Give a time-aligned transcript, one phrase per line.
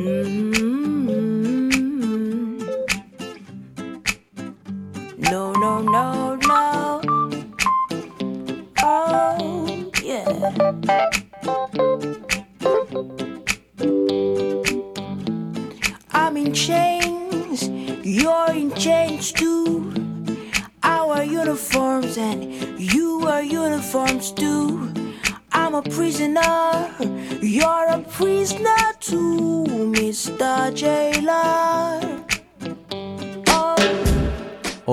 [0.00, 0.59] No,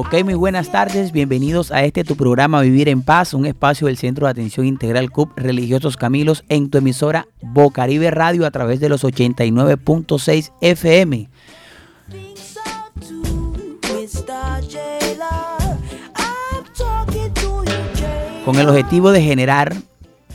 [0.07, 3.97] Ok, muy buenas tardes, bienvenidos a este tu programa Vivir en Paz, un espacio del
[3.97, 8.87] Centro de Atención Integral CUP Religiosos Camilos en tu emisora Bocaribe Radio a través de
[8.87, 11.29] los 89.6 FM.
[18.45, 19.75] con el objetivo de generar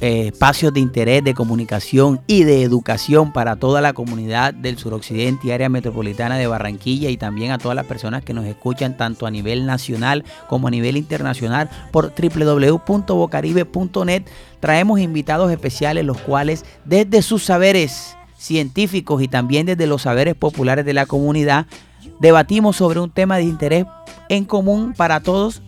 [0.02, 5.46] eh, espacios de interés, de comunicación y de educación para toda la comunidad del suroccidente
[5.46, 9.26] y área metropolitana de Barranquilla y también a todas las personas que nos escuchan tanto
[9.26, 14.24] a nivel nacional como a nivel internacional por www.bocaribe.net.
[14.58, 20.84] Traemos invitados especiales los cuales desde sus saberes científicos y también desde los saberes populares
[20.84, 21.66] de la comunidad
[22.18, 23.86] debatimos sobre un tema de interés
[24.28, 25.62] en común para todos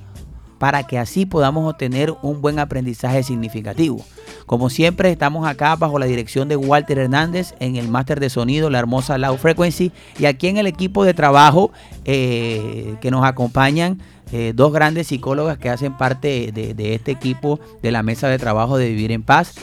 [0.59, 4.05] para que así podamos obtener un buen aprendizaje significativo.
[4.47, 8.71] Como siempre, estamos acá bajo la dirección de Walter Hernández en el máster de sonido,
[8.71, 11.71] la hermosa Low Frequency, y aquí en el equipo de trabajo
[12.05, 14.01] eh, que nos acompañan.
[14.33, 18.39] eh, dos grandes psicólogas que hacen parte de, de este equipo de la mesa de
[18.39, 19.55] trabajo de Vivir en Paz.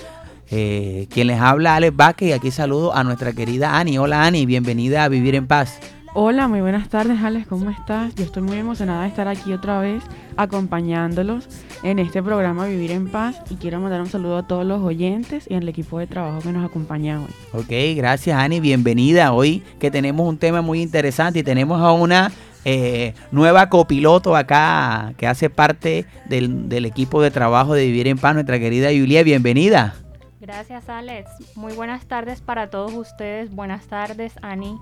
[0.49, 3.97] Eh, quien les habla, Alex Vázquez, y aquí saludo a nuestra querida Ani.
[3.97, 5.79] Hola Ani, bienvenida a Vivir en Paz.
[6.13, 8.13] Hola, muy buenas tardes, Alex, ¿cómo estás?
[8.15, 10.03] Yo estoy muy emocionada de estar aquí otra vez
[10.35, 11.47] acompañándolos
[11.83, 15.49] en este programa Vivir en Paz y quiero mandar un saludo a todos los oyentes
[15.49, 17.29] y al equipo de trabajo que nos acompaña hoy.
[17.53, 19.31] Ok, gracias Ani, bienvenida.
[19.31, 22.29] Hoy que tenemos un tema muy interesante y tenemos a una
[22.65, 28.17] eh, nueva copiloto acá que hace parte del, del equipo de trabajo de Vivir en
[28.17, 29.95] Paz, nuestra querida Julia, bienvenida.
[30.41, 31.29] Gracias, Alex.
[31.55, 33.51] Muy buenas tardes para todos ustedes.
[33.55, 34.75] Buenas tardes, Ani.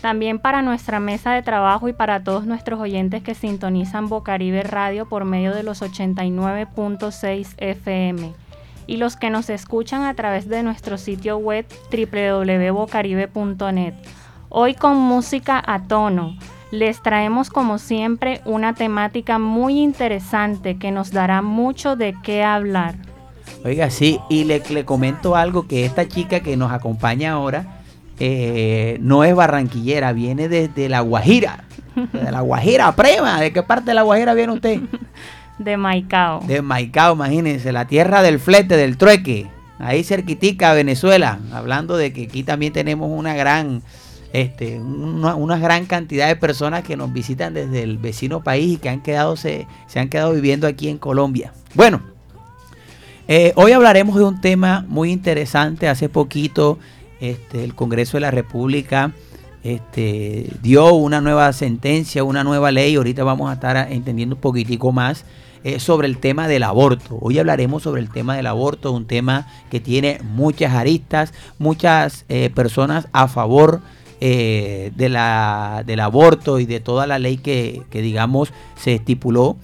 [0.00, 5.06] También para nuestra mesa de trabajo y para todos nuestros oyentes que sintonizan Bocaribe Radio
[5.08, 8.32] por medio de los 89.6 FM.
[8.86, 13.94] Y los que nos escuchan a través de nuestro sitio web www.bocaribe.net.
[14.48, 16.36] Hoy con música a tono.
[16.72, 22.96] Les traemos como siempre una temática muy interesante que nos dará mucho de qué hablar.
[23.64, 27.81] Oiga, sí, y le, le comento algo que esta chica que nos acompaña ahora
[28.18, 31.64] eh, no es barranquillera, viene desde La Guajira.
[31.94, 33.40] De La Guajira, prima.
[33.40, 34.80] ¿De qué parte de La Guajira viene usted?
[35.58, 36.40] De Maicao.
[36.46, 39.46] De Maicao, imagínense, la tierra del flete, del trueque,
[39.78, 43.82] ahí cerquitica Venezuela, hablando de que aquí también tenemos una gran,
[44.32, 48.76] este, una, una gran cantidad de personas que nos visitan desde el vecino país y
[48.78, 51.52] que han quedado, se, se han quedado viviendo aquí en Colombia.
[51.74, 52.00] Bueno,
[53.28, 55.88] eh, hoy hablaremos de un tema muy interesante.
[55.88, 56.78] Hace poquito
[57.22, 59.12] este, el Congreso de la República
[59.62, 62.96] este, dio una nueva sentencia, una nueva ley.
[62.96, 65.24] Ahorita vamos a estar entendiendo un poquitico más
[65.62, 67.18] eh, sobre el tema del aborto.
[67.20, 72.50] Hoy hablaremos sobre el tema del aborto, un tema que tiene muchas aristas, muchas eh,
[72.52, 73.80] personas a favor
[74.20, 79.56] eh, de la, del aborto y de toda la ley que, que, digamos, se estipuló.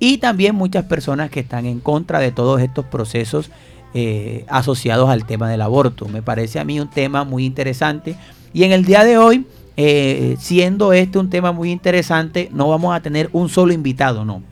[0.00, 3.50] Y también muchas personas que están en contra de todos estos procesos
[3.94, 6.08] eh, asociados al tema del aborto.
[6.08, 8.16] Me parece a mí un tema muy interesante.
[8.52, 9.46] Y en el día de hoy,
[9.76, 14.42] eh, siendo este un tema muy interesante, no vamos a tener un solo invitado, no.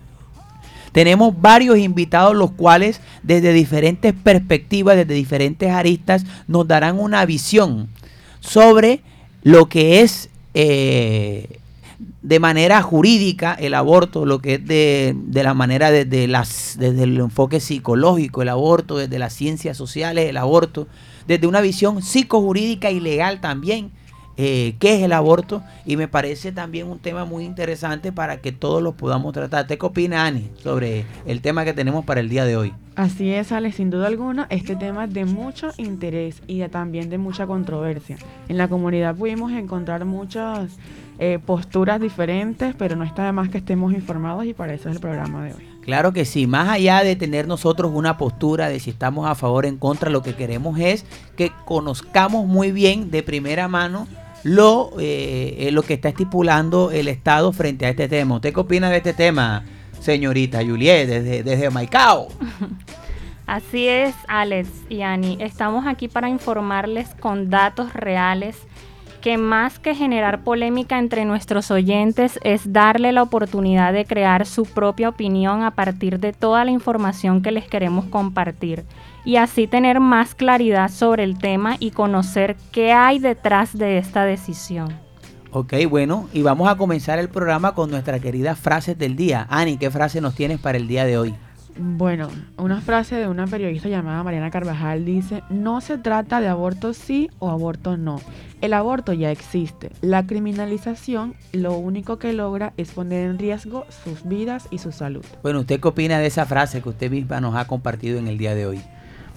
[0.92, 7.88] Tenemos varios invitados los cuales desde diferentes perspectivas, desde diferentes aristas, nos darán una visión
[8.40, 9.00] sobre
[9.42, 11.58] lo que es eh,
[12.22, 17.02] de manera jurídica el aborto, lo que es de, de la manera desde, las, desde
[17.02, 20.86] el enfoque psicológico el aborto, desde las ciencias sociales el aborto,
[21.26, 23.90] desde una visión psicojurídica y legal también
[24.36, 28.52] eh, qué es el aborto y me parece también un tema muy interesante para que
[28.52, 29.66] todos lo podamos tratar.
[29.66, 32.72] ¿Te qué opina Ani sobre el tema que tenemos para el día de hoy?
[32.94, 37.08] Así es, Ale, sin duda alguna, este tema es de mucho interés y de, también
[37.08, 38.18] de mucha controversia.
[38.48, 40.76] En la comunidad pudimos encontrar muchas
[41.18, 44.96] eh, posturas diferentes, pero no está de más que estemos informados y para eso es
[44.96, 45.68] el programa de hoy.
[45.82, 49.64] Claro que sí, más allá de tener nosotros una postura de si estamos a favor
[49.64, 54.06] o en contra, lo que queremos es que conozcamos muy bien de primera mano
[54.44, 58.36] lo, eh, lo que está estipulando el Estado frente a este tema.
[58.36, 59.64] ¿Usted qué opina de este tema,
[60.00, 62.28] señorita Juliet, desde, desde Maicao?
[63.46, 65.36] Así es, Alex y Ani.
[65.40, 68.56] Estamos aquí para informarles con datos reales
[69.22, 74.64] que más que generar polémica entre nuestros oyentes es darle la oportunidad de crear su
[74.64, 78.84] propia opinión a partir de toda la información que les queremos compartir
[79.24, 84.24] y así tener más claridad sobre el tema y conocer qué hay detrás de esta
[84.24, 84.88] decisión.
[85.52, 89.46] Ok, bueno, y vamos a comenzar el programa con nuestra querida frases del día.
[89.48, 91.34] Ani, ¿qué frase nos tienes para el día de hoy?
[91.78, 92.28] Bueno,
[92.58, 97.30] una frase de una periodista llamada Mariana Carvajal dice, no se trata de aborto sí
[97.38, 98.20] o aborto no.
[98.60, 99.90] El aborto ya existe.
[100.02, 105.24] La criminalización lo único que logra es poner en riesgo sus vidas y su salud.
[105.42, 108.36] Bueno, ¿usted qué opina de esa frase que usted misma nos ha compartido en el
[108.36, 108.80] día de hoy?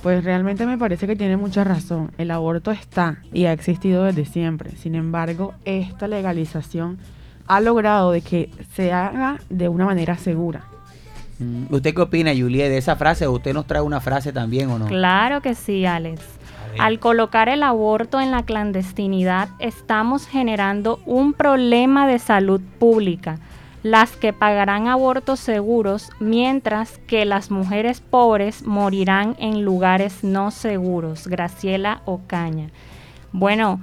[0.03, 2.11] Pues realmente me parece que tiene mucha razón.
[2.17, 4.75] El aborto está y ha existido desde siempre.
[4.75, 6.99] Sin embargo, esta legalización
[7.47, 10.65] ha logrado de que se haga de una manera segura.
[11.39, 13.27] Mm, ¿Usted qué opina, Julie, de esa frase?
[13.27, 14.87] ¿Usted nos trae una frase también o no?
[14.87, 16.21] Claro que sí, Alex.
[16.77, 23.39] Al colocar el aborto en la clandestinidad, estamos generando un problema de salud pública.
[23.81, 31.27] Las que pagarán abortos seguros, mientras que las mujeres pobres morirán en lugares no seguros.
[31.27, 32.71] Graciela Ocaña.
[33.31, 33.79] Bueno,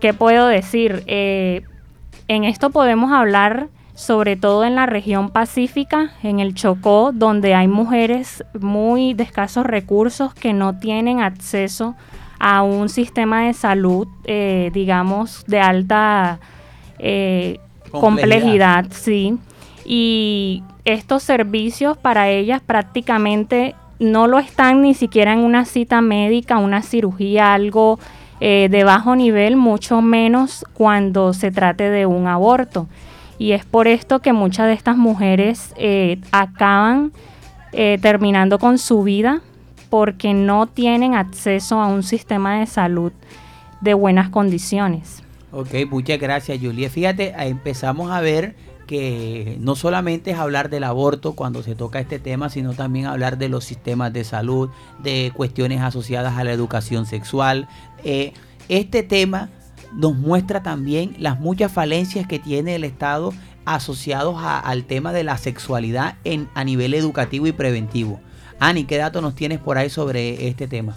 [0.00, 1.02] ¿qué puedo decir?
[1.06, 1.62] Eh,
[2.28, 7.68] en esto podemos hablar sobre todo en la región pacífica, en el Chocó, donde hay
[7.68, 11.94] mujeres muy de escasos recursos que no tienen acceso
[12.40, 16.40] a un sistema de salud, eh, digamos, de alta
[16.98, 17.58] eh,
[17.90, 18.86] complejidad.
[18.90, 19.38] sí.
[19.86, 26.58] Y estos servicios para ellas prácticamente no lo están ni siquiera en una cita médica,
[26.58, 27.98] una cirugía, algo
[28.40, 32.88] eh, de bajo nivel, mucho menos cuando se trate de un aborto.
[33.38, 37.12] Y es por esto que muchas de estas mujeres eh, acaban
[37.72, 39.42] eh, terminando con su vida
[39.90, 43.12] porque no tienen acceso a un sistema de salud
[43.80, 45.22] de buenas condiciones.
[45.52, 46.90] Ok, muchas gracias Julia.
[46.90, 52.18] Fíjate, empezamos a ver que no solamente es hablar del aborto cuando se toca este
[52.18, 54.70] tema, sino también hablar de los sistemas de salud,
[55.02, 57.68] de cuestiones asociadas a la educación sexual.
[58.04, 58.32] Eh,
[58.68, 59.48] este tema
[59.94, 63.32] nos muestra también las muchas falencias que tiene el Estado
[63.64, 68.20] asociados al tema de la sexualidad en, a nivel educativo y preventivo.
[68.58, 70.96] Ani, ¿qué datos nos tienes por ahí sobre este tema?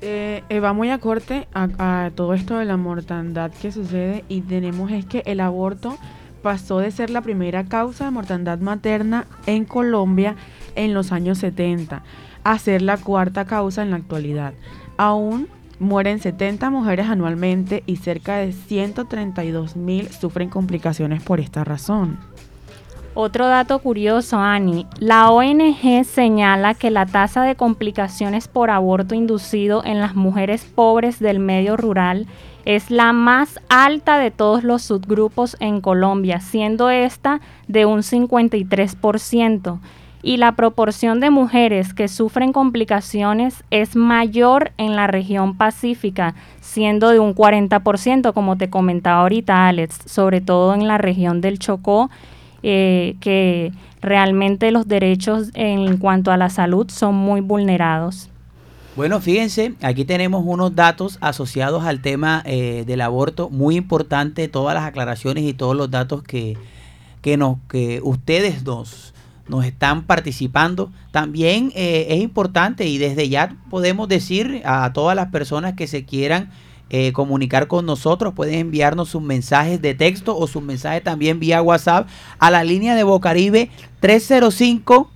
[0.00, 1.68] Eh, va muy acorde a,
[2.06, 5.96] a todo esto de la mortandad que sucede y tenemos es que el aborto
[6.42, 10.34] pasó de ser la primera causa de mortandad materna en Colombia
[10.74, 12.02] en los años 70
[12.44, 14.52] a ser la cuarta causa en la actualidad.
[14.96, 15.48] Aún
[15.82, 22.18] Mueren 70 mujeres anualmente y cerca de 132 mil sufren complicaciones por esta razón.
[23.14, 24.86] Otro dato curioso, Ani.
[25.00, 31.18] La ONG señala que la tasa de complicaciones por aborto inducido en las mujeres pobres
[31.18, 32.28] del medio rural
[32.64, 39.80] es la más alta de todos los subgrupos en Colombia, siendo esta de un 53%
[40.22, 47.10] y la proporción de mujeres que sufren complicaciones es mayor en la región pacífica, siendo
[47.10, 52.08] de un 40%, como te comentaba ahorita Alex, sobre todo en la región del Chocó,
[52.62, 58.28] eh, que realmente los derechos en cuanto a la salud son muy vulnerados.
[58.94, 64.74] Bueno, fíjense, aquí tenemos unos datos asociados al tema eh, del aborto, muy importante, todas
[64.74, 66.58] las aclaraciones y todos los datos que,
[67.22, 69.14] que, nos, que ustedes nos
[69.52, 70.90] nos están participando.
[71.10, 76.06] También eh, es importante y desde ya podemos decir a todas las personas que se
[76.06, 76.50] quieran
[76.88, 81.60] eh, comunicar con nosotros, pueden enviarnos sus mensajes de texto o sus mensajes también vía
[81.60, 83.68] WhatsApp a la línea de Bocaribe
[84.00, 85.10] 305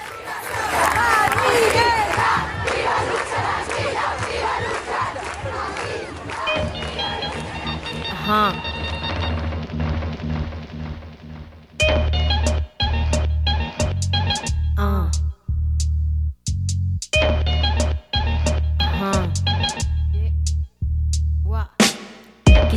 [8.30, 8.69] हाँ।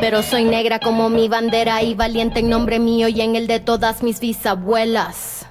[0.00, 3.60] pero soy negra como mi bandera y valiente en nombre mío y en el de
[3.60, 5.46] todas mis bisabuelas.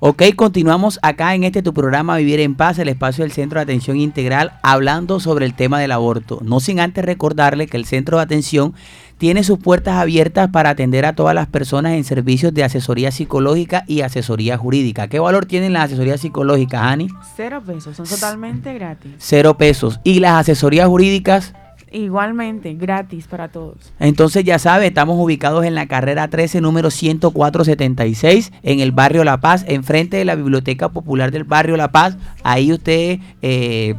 [0.00, 3.64] Ok, continuamos acá en este tu programa Vivir en Paz, el espacio del Centro de
[3.64, 6.38] Atención Integral, hablando sobre el tema del aborto.
[6.42, 8.74] No sin antes recordarle que el Centro de Atención
[9.18, 13.82] tiene sus puertas abiertas para atender a todas las personas en servicios de asesoría psicológica
[13.88, 15.08] y asesoría jurídica.
[15.08, 17.08] ¿Qué valor tienen las asesorías psicológicas, Ani?
[17.36, 19.10] Cero pesos, son totalmente gratis.
[19.18, 19.98] Cero pesos.
[20.04, 21.54] ¿Y las asesorías jurídicas?
[21.90, 23.92] Igualmente, gratis para todos.
[23.98, 29.40] Entonces ya sabe, estamos ubicados en la carrera 13, número 10476, en el barrio La
[29.40, 32.16] Paz, enfrente de la Biblioteca Popular del barrio La Paz.
[32.42, 33.94] Ahí usted eh,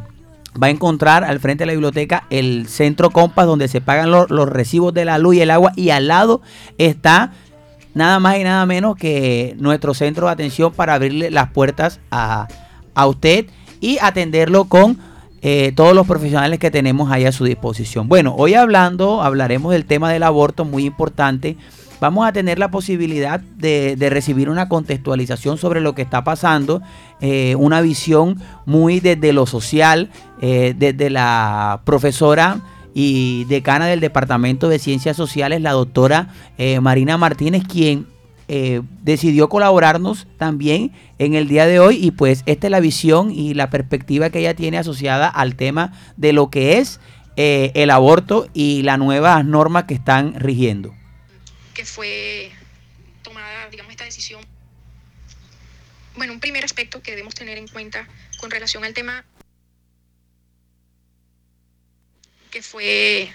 [0.60, 4.30] va a encontrar al frente de la biblioteca el centro Compas, donde se pagan los,
[4.30, 6.42] los recibos de la luz y el agua, y al lado
[6.78, 7.32] está
[7.94, 12.46] nada más y nada menos que nuestro centro de atención para abrirle las puertas a,
[12.94, 13.46] a usted
[13.80, 15.09] y atenderlo con
[15.42, 18.08] eh, todos los profesionales que tenemos ahí a su disposición.
[18.08, 21.56] Bueno, hoy hablando, hablaremos del tema del aborto, muy importante.
[21.98, 26.82] Vamos a tener la posibilidad de, recibir una contextualización sobre lo que está pasando,
[27.20, 32.60] eh, una visión muy desde lo social, eh, desde la profesora
[32.94, 36.28] y decana del Departamento de Ciencias Sociales, la doctora
[36.80, 38.06] Marina Martínez, quien
[38.52, 40.90] eh, decidió colaborarnos también
[41.20, 44.40] en el día de hoy y pues esta es la visión y la perspectiva que
[44.40, 46.98] ella tiene asociada al tema de lo que es
[47.36, 50.92] eh, el aborto y las nuevas normas que están rigiendo.
[51.74, 52.50] Que fue
[53.22, 54.44] tomada, digamos, esta decisión.
[56.16, 58.08] Bueno, un primer aspecto que debemos tener en cuenta
[58.40, 59.24] con relación al tema
[62.50, 63.32] que fue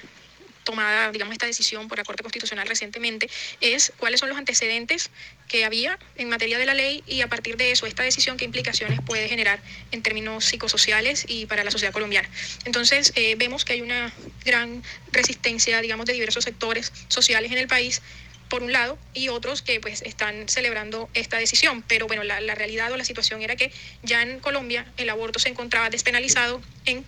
[0.66, 3.30] tomada, digamos, esta decisión por la Corte Constitucional recientemente,
[3.62, 5.10] es cuáles son los antecedentes
[5.48, 8.44] que había en materia de la ley y a partir de eso, esta decisión, qué
[8.44, 12.30] implicaciones puede generar en términos psicosociales y para la sociedad colombiana.
[12.66, 14.12] Entonces, eh, vemos que hay una
[14.44, 18.02] gran resistencia, digamos, de diversos sectores sociales en el país
[18.50, 21.84] por un lado, y otros que pues están celebrando esta decisión.
[21.88, 23.72] Pero bueno, la, la realidad o la situación era que
[24.04, 27.04] ya en Colombia el aborto se encontraba despenalizado en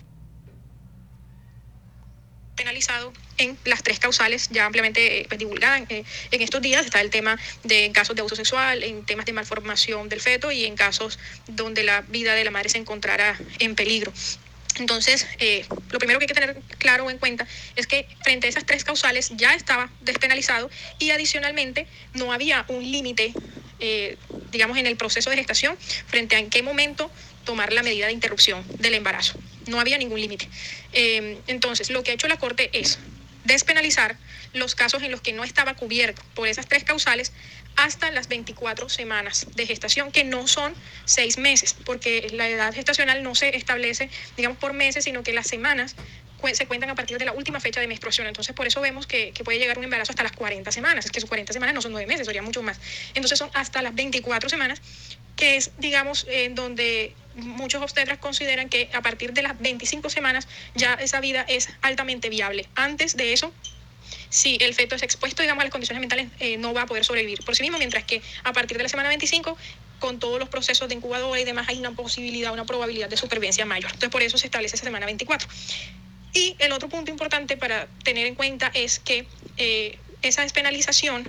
[2.58, 6.84] penalizado en las tres causales ya ampliamente eh, pues, divulgadas eh, en estos días.
[6.84, 10.66] Está el tema de casos de abuso sexual, en temas de malformación del feto y
[10.66, 14.12] en casos donde la vida de la madre se encontrara en peligro.
[14.78, 18.50] Entonces, eh, lo primero que hay que tener claro en cuenta es que frente a
[18.50, 23.32] esas tres causales ya estaba despenalizado y adicionalmente no había un límite,
[24.52, 27.10] digamos, en el proceso de gestación frente a en qué momento
[27.48, 29.38] tomar la medida de interrupción del embarazo.
[29.68, 30.46] No había ningún límite.
[30.92, 32.98] Eh, entonces, lo que ha hecho la Corte es
[33.46, 34.18] despenalizar
[34.52, 37.32] los casos en los que no estaba cubierto por esas tres causales
[37.74, 40.74] hasta las 24 semanas de gestación, que no son
[41.06, 45.46] seis meses, porque la edad gestacional no se establece, digamos, por meses, sino que las
[45.46, 45.96] semanas
[46.52, 48.26] se cuentan a partir de la última fecha de menstruación.
[48.26, 51.04] Entonces, por eso vemos que, que puede llegar un embarazo hasta las 40 semanas.
[51.04, 52.78] Es que sus 40 semanas no son 9 meses, serían mucho más.
[53.14, 54.80] Entonces, son hasta las 24 semanas,
[55.36, 60.48] que es, digamos, en donde muchos obstetras consideran que a partir de las 25 semanas
[60.74, 62.68] ya esa vida es altamente viable.
[62.74, 63.52] Antes de eso,
[64.30, 67.04] si el feto es expuesto, digamos, a las condiciones mentales, eh, no va a poder
[67.04, 69.56] sobrevivir por sí mismo, mientras que a partir de la semana 25,
[69.98, 73.64] con todos los procesos de incubadora y demás, hay una posibilidad, una probabilidad de supervivencia
[73.64, 73.90] mayor.
[73.90, 75.48] Entonces, por eso se establece esa semana 24.
[76.32, 81.28] Y el otro punto importante para tener en cuenta es que eh, esa despenalización,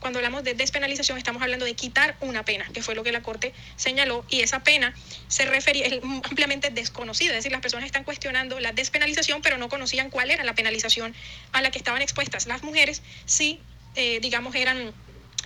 [0.00, 3.22] cuando hablamos de despenalización, estamos hablando de quitar una pena, que fue lo que la
[3.22, 4.94] Corte señaló, y esa pena
[5.28, 9.68] se refería, es ampliamente desconocida, es decir, las personas están cuestionando la despenalización, pero no
[9.68, 11.14] conocían cuál era la penalización
[11.52, 12.46] a la que estaban expuestas.
[12.46, 13.60] Las mujeres sí,
[13.94, 14.92] eh, digamos, eran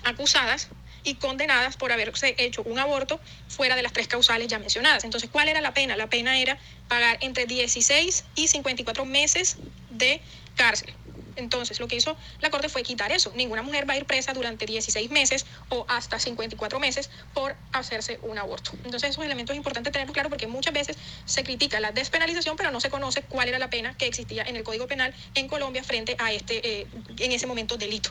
[0.04, 0.68] acusadas
[1.04, 5.04] y condenadas por haberse hecho un aborto fuera de las tres causales ya mencionadas.
[5.04, 5.96] Entonces, ¿cuál era la pena?
[5.96, 9.58] La pena era pagar entre 16 y 54 meses
[9.90, 10.20] de
[10.56, 10.92] cárcel.
[11.38, 13.32] Entonces, lo que hizo la Corte fue quitar eso.
[13.36, 18.18] Ninguna mujer va a ir presa durante 16 meses o hasta 54 meses por hacerse
[18.22, 18.72] un aborto.
[18.84, 22.72] Entonces, esos elementos es importante tenerlos claro porque muchas veces se critica la despenalización, pero
[22.72, 25.84] no se conoce cuál era la pena que existía en el Código Penal en Colombia
[25.84, 26.86] frente a este, eh,
[27.18, 28.10] en ese momento, delito.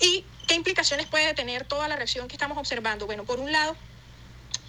[0.00, 3.06] ¿Y qué implicaciones puede tener toda la reacción que estamos observando?
[3.06, 3.76] Bueno, por un lado,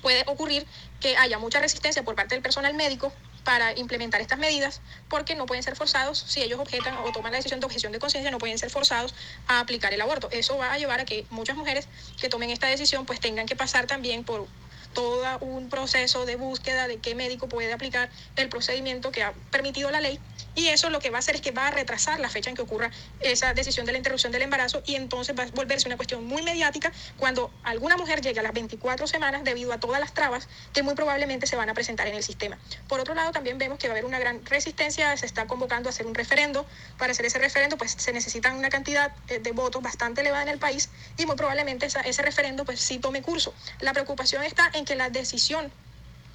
[0.01, 0.65] puede ocurrir
[0.99, 3.11] que haya mucha resistencia por parte del personal médico
[3.43, 7.37] para implementar estas medidas porque no pueden ser forzados, si ellos objetan o toman la
[7.37, 9.15] decisión de objeción de conciencia, no pueden ser forzados
[9.47, 10.27] a aplicar el aborto.
[10.31, 11.87] Eso va a llevar a que muchas mujeres
[12.19, 14.47] que tomen esta decisión pues tengan que pasar también por
[14.97, 19.91] todo un proceso de búsqueda de qué médico puede aplicar el procedimiento que ha permitido
[19.91, 20.19] la ley
[20.55, 22.55] y eso lo que va a hacer es que va a retrasar la fecha en
[22.55, 22.89] que ocurra
[23.19, 26.41] esa decisión de la interrupción del embarazo y entonces va a volverse una cuestión muy
[26.41, 30.81] mediática cuando alguna mujer llegue a las 24 semanas debido a todas las trabas que
[30.81, 32.57] muy probablemente se van a presentar en el sistema.
[32.87, 35.89] Por otro lado, también vemos que va a haber una gran resistencia, se está convocando
[35.89, 36.65] a hacer un referendo.
[36.97, 40.49] Para hacer ese referendo, pues se necesitan una cantidad eh, de votos bastante elevada en
[40.49, 43.53] el país y muy probablemente esa- ese referendo pues sí tome curso.
[43.81, 45.71] La preocupación está en que la decisión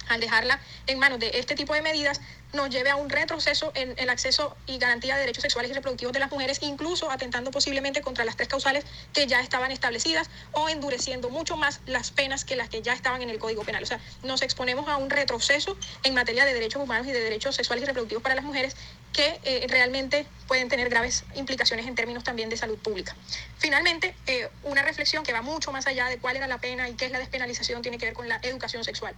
[0.09, 2.19] al dejarla en manos de este tipo de medidas,
[2.53, 6.13] nos lleve a un retroceso en el acceso y garantía de derechos sexuales y reproductivos
[6.13, 10.69] de las mujeres, incluso atentando posiblemente contra las tres causales que ya estaban establecidas o
[10.69, 13.81] endureciendo mucho más las penas que las que ya estaban en el Código Penal.
[13.81, 17.55] O sea, nos exponemos a un retroceso en materia de derechos humanos y de derechos
[17.55, 18.75] sexuales y reproductivos para las mujeres
[19.13, 23.15] que eh, realmente pueden tener graves implicaciones en términos también de salud pública.
[23.59, 26.95] Finalmente, eh, una reflexión que va mucho más allá de cuál era la pena y
[26.95, 29.15] qué es la despenalización tiene que ver con la educación sexual.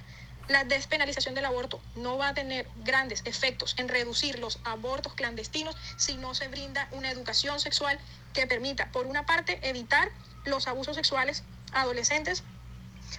[0.47, 5.75] La despenalización del aborto no va a tener grandes efectos en reducir los abortos clandestinos
[5.97, 7.97] si no se brinda una educación sexual
[8.33, 10.11] que permita, por una parte, evitar
[10.43, 12.43] los abusos sexuales adolescentes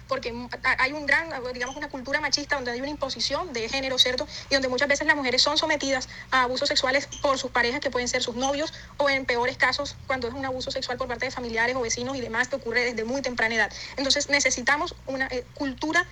[0.07, 0.33] porque
[0.79, 4.27] hay un gran, digamos, una cultura machista donde hay una imposición de género, ¿cierto?
[4.49, 7.91] Y donde muchas veces las mujeres son sometidas a abusos sexuales por sus parejas, que
[7.91, 11.25] pueden ser sus novios, o en peores casos, cuando es un abuso sexual por parte
[11.25, 13.73] de familiares o vecinos y demás, que ocurre desde muy temprana edad.
[13.97, 16.05] Entonces necesitamos una eh, cultura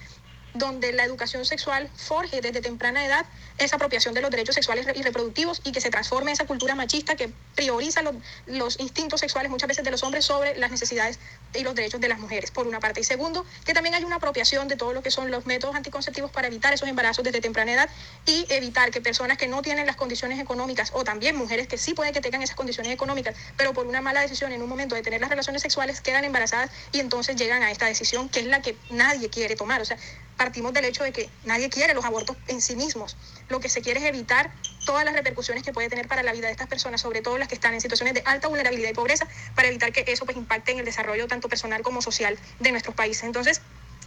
[0.55, 3.25] donde la educación sexual forje desde temprana edad
[3.57, 7.15] esa apropiación de los derechos sexuales y reproductivos y que se transforme esa cultura machista
[7.15, 8.15] que prioriza los,
[8.47, 11.19] los, instintos sexuales muchas veces de los hombres sobre las necesidades
[11.53, 12.99] y los derechos de las mujeres, por una parte.
[12.99, 16.31] Y segundo, que también hay una apropiación de todo lo que son los métodos anticonceptivos
[16.31, 17.89] para evitar esos embarazos desde temprana edad
[18.25, 21.93] y evitar que personas que no tienen las condiciones económicas o también mujeres que sí
[21.93, 25.01] pueden que tengan esas condiciones económicas, pero por una mala decisión en un momento de
[25.01, 28.61] tener las relaciones sexuales quedan embarazadas y entonces llegan a esta decisión que es la
[28.61, 29.81] que nadie quiere tomar.
[29.81, 29.97] O sea,
[30.45, 33.17] partimos del hecho de que nadie quiere los abortos en sí mismos.
[33.49, 34.51] Lo que se quiere es evitar
[34.85, 37.47] todas las repercusiones que puede tener para la vida de estas personas, sobre todo las
[37.47, 40.71] que están en situaciones de alta vulnerabilidad y pobreza, para evitar que eso pues impacte
[40.71, 43.23] en el desarrollo tanto personal como social de nuestros países.
[43.23, 43.59] Entonces,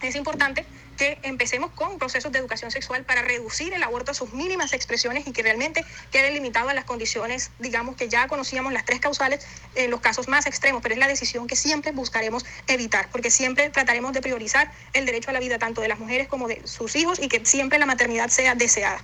[0.07, 0.65] es importante
[0.97, 5.25] que empecemos con procesos de educación sexual para reducir el aborto a sus mínimas expresiones
[5.27, 9.45] y que realmente quede limitado a las condiciones, digamos que ya conocíamos las tres causales
[9.75, 13.69] en los casos más extremos, pero es la decisión que siempre buscaremos evitar, porque siempre
[13.69, 16.95] trataremos de priorizar el derecho a la vida tanto de las mujeres como de sus
[16.97, 19.01] hijos y que siempre la maternidad sea deseada.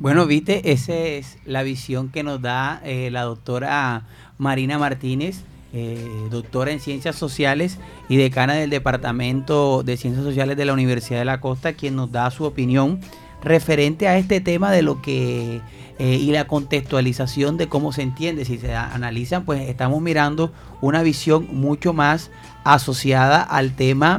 [0.00, 4.06] Bueno, viste, esa es la visión que nos da eh, la doctora
[4.38, 7.78] Marina Martínez, eh, doctora en Ciencias Sociales
[8.08, 12.10] y decana del Departamento de Ciencias Sociales de la Universidad de la Costa, quien nos
[12.10, 13.00] da su opinión
[13.42, 15.60] referente a este tema de lo que
[15.98, 18.44] eh, y la contextualización de cómo se entiende.
[18.44, 22.30] Si se analizan, pues estamos mirando una visión mucho más
[22.64, 24.18] asociada al tema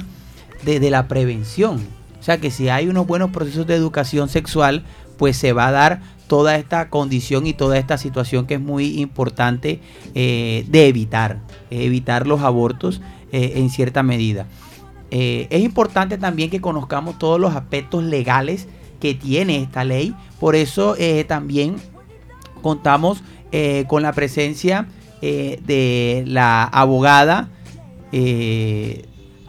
[0.63, 1.81] de, de la prevención.
[2.19, 4.85] O sea que si hay unos buenos procesos de educación sexual,
[5.17, 9.01] pues se va a dar toda esta condición y toda esta situación que es muy
[9.01, 9.81] importante
[10.15, 13.01] eh, de evitar, eh, evitar los abortos
[13.33, 14.45] eh, en cierta medida.
[15.09, 18.69] es importante también que conozcamos todos los aspectos legales
[19.01, 20.15] que tiene esta ley.
[20.39, 21.75] Por eso eh, también
[22.61, 24.87] contamos eh, con la presencia
[25.21, 27.49] eh, de la abogada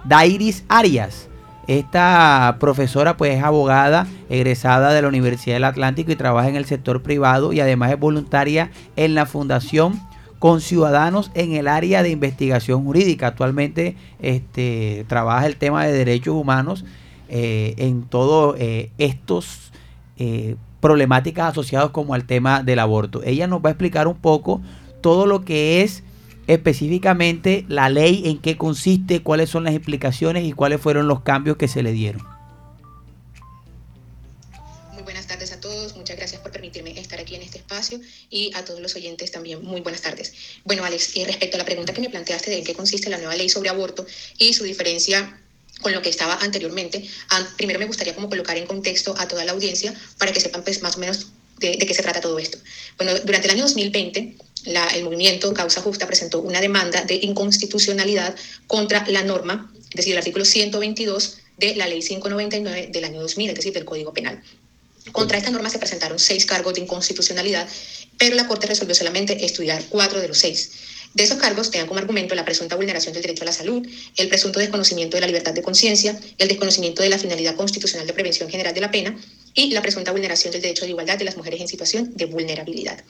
[0.05, 1.29] Dairis Arias.
[1.69, 6.65] Esta profesora pues es abogada egresada de la Universidad del Atlántico y trabaja en el
[6.65, 10.01] sector privado y además es voluntaria en la Fundación
[10.41, 13.29] con ciudadanos en el área de investigación jurídica.
[13.29, 16.85] Actualmente este, trabaja el tema de derechos humanos
[17.29, 19.73] eh, en todos eh, estos
[20.19, 23.23] eh, problemáticas asociadas como al tema del aborto.
[23.23, 24.61] Ella nos va a explicar un poco
[25.01, 26.03] todo lo que es
[26.47, 31.57] específicamente la ley, en qué consiste, cuáles son las implicaciones y cuáles fueron los cambios
[31.57, 32.23] que se le dieron.
[35.33, 35.97] tardes a todos.
[35.97, 39.65] Muchas gracias por permitirme estar aquí en este espacio y a todos los oyentes también
[39.65, 40.35] muy buenas tardes.
[40.65, 43.17] Bueno, Alex, eh, respecto a la pregunta que me planteaste de en qué consiste la
[43.17, 45.41] nueva ley sobre aborto y su diferencia
[45.81, 47.05] con lo que estaba anteriormente,
[47.57, 50.83] primero me gustaría como colocar en contexto a toda la audiencia para que sepan pues
[50.83, 52.59] más o menos de, qué se trata todo esto.
[52.97, 58.37] Bueno, durante el año 2020 la, el movimiento Causa Justa presentó una demanda de inconstitucionalidad
[58.67, 63.51] contra la norma, es decir, el artículo 122 de la ley 599 del año 2000,
[63.51, 64.43] es decir, del Código Penal.
[65.11, 67.69] Contra esta norma se presentaron seis cargos de inconstitucionalidad,
[68.19, 70.71] pero la Corte resolvió solamente estudiar cuatro de los seis.
[71.15, 74.29] De esos cargos tenían como argumento la presunta vulneración del derecho a la salud, el
[74.29, 78.49] presunto desconocimiento de la libertad de conciencia, el desconocimiento de la finalidad constitucional de prevención
[78.49, 79.19] general de la pena
[79.55, 83.03] y la presunta vulneración del derecho de igualdad de las mujeres en situación de vulnerabilidad.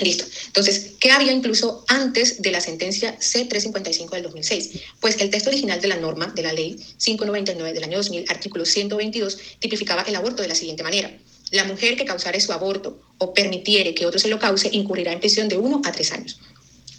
[0.00, 0.24] Listo.
[0.46, 4.70] Entonces, ¿qué había incluso antes de la sentencia C355 del 2006?
[4.98, 8.64] Pues el texto original de la norma de la ley 599 del año 2000, artículo
[8.64, 11.16] 122, tipificaba el aborto de la siguiente manera.
[11.52, 15.20] La mujer que causare su aborto o permitiere que otro se lo cause incurrirá en
[15.20, 16.40] prisión de uno a tres años.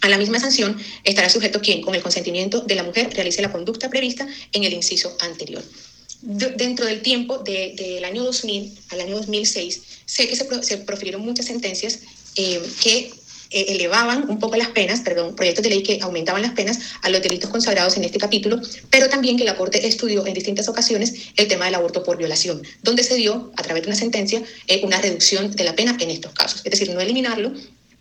[0.00, 3.52] A la misma sanción estará sujeto quien, con el consentimiento de la mujer, realice la
[3.52, 5.62] conducta prevista en el inciso anterior.
[6.26, 12.00] Dentro del tiempo del año 2000 al año 2006, sé que se, profirieron muchas sentencias
[12.34, 13.12] eh, que
[13.50, 17.10] eh, elevaban un poco las penas, perdón, proyectos de ley que aumentaban las penas a
[17.10, 18.60] los delitos consagrados en este capítulo,
[18.90, 22.62] pero también que la Corte estudió en distintas ocasiones el tema del aborto por violación,
[22.82, 26.10] donde se dio, a través de una sentencia, eh, una reducción de la pena en
[26.10, 26.62] estos casos.
[26.64, 27.52] Es decir, no eliminarlo,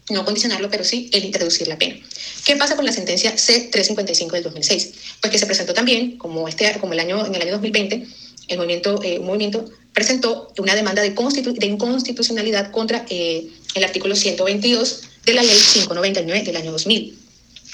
[0.10, 1.96] no condicionarlo, pero sí el introducir la pena.
[2.44, 4.94] ¿Qué pasa con la sentencia C355 del 2006?
[5.22, 8.06] Pues que se presentó también, como, este, como el año, en el año 2020,
[8.48, 15.02] el movimiento, un movimiento presentó una demanda de, de inconstitucionalidad contra eh, el artículo 122
[15.26, 17.18] de la ley 599 del año 2000.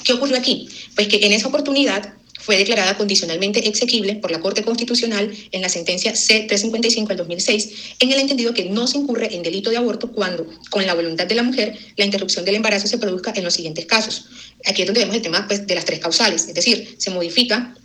[0.06, 0.70] ¿Qué ocurrió aquí?
[0.96, 5.70] Pues que en esa oportunidad fue declarada condicionalmente exequible por la Corte Constitucional en la
[5.70, 10.12] sentencia C-355 del 2006, en el entendido que no se incurre en delito de aborto
[10.12, 13.54] cuando, con la voluntad de la mujer, la interrupción del embarazo se produzca en los
[13.54, 14.26] siguientes casos.
[14.66, 17.76] Aquí es donde vemos el tema pues, de las tres causales, es decir, se modifica,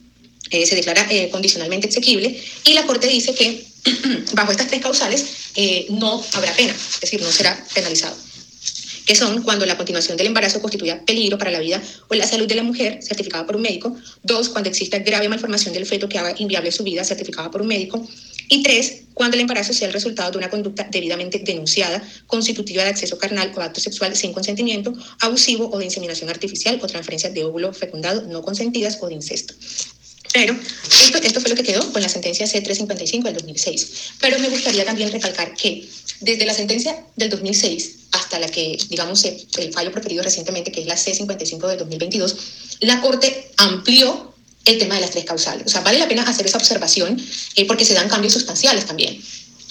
[0.51, 3.65] eh, se declara eh, condicionalmente exequible y la Corte dice que
[4.33, 8.26] bajo estas tres causales eh, no habrá pena, es decir, no será penalizado
[9.07, 12.47] que son cuando la continuación del embarazo constituya peligro para la vida o la salud
[12.47, 13.97] de la mujer, certificada por un médico.
[14.25, 17.69] Dos, cuando exista grave malformación del feto que haga inviable su vida, certificada por un
[17.69, 18.05] médico.
[18.49, 22.91] Y tres, cuando el embarazo sea el resultado de una conducta debidamente denunciada, constitutiva de
[22.91, 27.45] acceso carnal o acto sexual sin consentimiento, abusivo o de inseminación artificial o transferencia de
[27.45, 29.55] óvulo fecundado no consentidas o de incesto.
[30.33, 30.55] Pero
[31.01, 34.13] esto, esto fue lo que quedó con la sentencia C355 del 2006.
[34.21, 35.89] Pero me gustaría también recalcar que
[36.21, 40.87] desde la sentencia del 2006 hasta la que, digamos, el fallo preferido recientemente, que es
[40.87, 42.37] la C55 del 2022,
[42.81, 45.67] la Corte amplió el tema de las tres causales.
[45.67, 47.21] O sea, vale la pena hacer esa observación
[47.55, 49.21] eh, porque se dan cambios sustanciales también.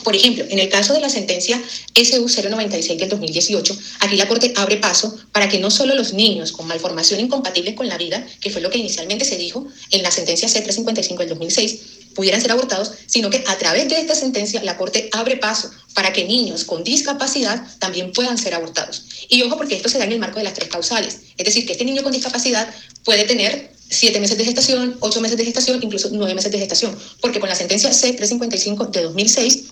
[0.03, 1.59] Por ejemplo, en el caso de la sentencia
[1.95, 6.51] SU 096 del 2018, aquí la Corte abre paso para que no solo los niños
[6.51, 10.11] con malformación incompatible con la vida, que fue lo que inicialmente se dijo en la
[10.11, 11.79] sentencia C355 del 2006,
[12.15, 16.11] pudieran ser abortados, sino que a través de esta sentencia la Corte abre paso para
[16.11, 19.05] que niños con discapacidad también puedan ser abortados.
[19.29, 21.19] Y ojo porque esto se da en el marco de las tres causales.
[21.37, 22.73] Es decir, que este niño con discapacidad
[23.03, 26.97] puede tener siete meses de gestación, ocho meses de gestación, incluso nueve meses de gestación,
[27.21, 29.63] porque con la sentencia C355 de 2006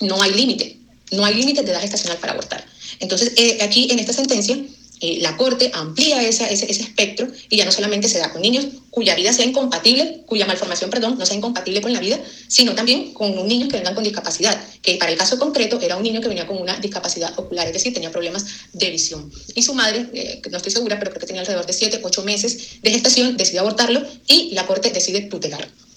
[0.00, 0.78] no hay límite,
[1.12, 2.64] no hay límite de edad gestacional para abortar.
[3.00, 4.56] Entonces, eh, aquí en esta sentencia,
[5.00, 8.66] eh, la Corte amplía ese, ese, espectro y ya no solamente se da con niños
[8.90, 13.12] cuya vida sea incompatible, cuya malformación, perdón, no sea incompatible con la vida, sino también
[13.12, 16.28] con niños que vengan con discapacidad, que para el caso concreto era un niño que
[16.28, 19.30] venía con una discapacidad ocular, es decir, tenía problemas de visión.
[19.54, 22.22] Y su madre, eh, no estoy segura, pero creo que tenía alrededor de 7, 8
[22.24, 25.87] meses de gestación, decide abortarlo y la Corte decide tutelarlo.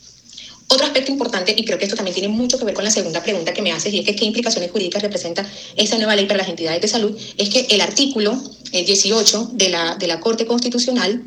[0.73, 3.21] Otro aspecto importante, y creo que esto también tiene mucho que ver con la segunda
[3.21, 6.37] pregunta que me haces, y es que qué implicaciones jurídicas representa esa nueva ley para
[6.39, 11.23] las entidades de salud, es que el artículo 18 de la, de la Corte Constitucional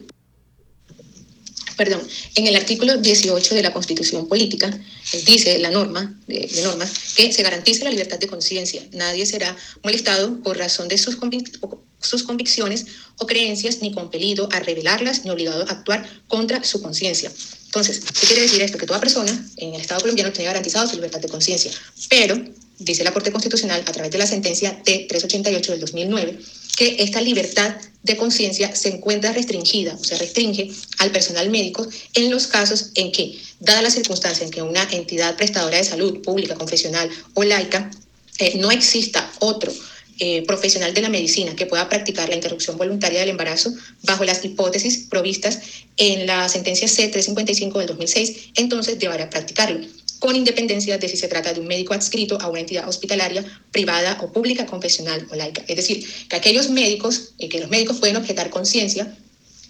[1.76, 2.00] perdón,
[2.37, 4.68] en el artículo 18 de la Constitución Política,
[5.12, 8.80] eh, dice la norma, de, de que se garantiza la libertad de conciencia.
[8.92, 12.87] Nadie será molestado por razón de sus, convic- o- sus convicciones
[13.18, 17.33] o creencias, ni compelido a revelarlas, ni obligado a actuar contra su conciencia.
[17.74, 18.78] Entonces, ¿qué quiere decir esto?
[18.78, 21.72] Que toda persona en el Estado colombiano tiene garantizado su libertad de conciencia.
[22.08, 22.40] Pero,
[22.78, 26.38] dice la Corte Constitucional a través de la sentencia T388 del 2009,
[26.76, 31.84] que esta libertad de conciencia se encuentra restringida, o sea, restringe al personal médico
[32.14, 36.22] en los casos en que, dada la circunstancia en que una entidad prestadora de salud
[36.22, 37.90] pública, confesional o laica,
[38.38, 39.72] eh, no exista otro
[40.18, 43.72] eh, profesional de la medicina que pueda practicar la interrupción voluntaria del embarazo
[44.03, 45.61] bajo las hipótesis provistas
[45.96, 49.81] en la sentencia C355 del 2006, entonces deberá practicarlo
[50.24, 54.16] con independencia de si se trata de un médico adscrito a una entidad hospitalaria privada
[54.22, 55.62] o pública, confesional o laica.
[55.68, 59.14] Es decir, que aquellos médicos, eh, que los médicos pueden objetar conciencia,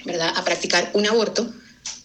[0.04, 1.52] ¿verdad?, a practicar un aborto,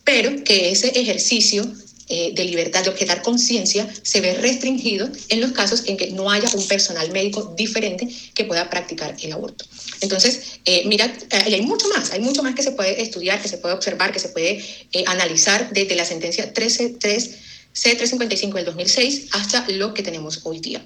[0.04, 1.64] pero que ese ejercicio
[2.12, 6.32] eh, de libertad de objetar conciencia se ve restringido en los casos en que no
[6.32, 9.64] haya un personal médico diferente que pueda practicar el aborto.
[10.02, 13.60] Entonces, eh, mira, hay mucho más, hay mucho más que se puede estudiar, que se
[13.60, 17.32] puede observar, que se puede eh, analizar desde la sentencia 13, 3,
[17.76, 20.84] C355 del 2006 hasta lo que tenemos hoy día.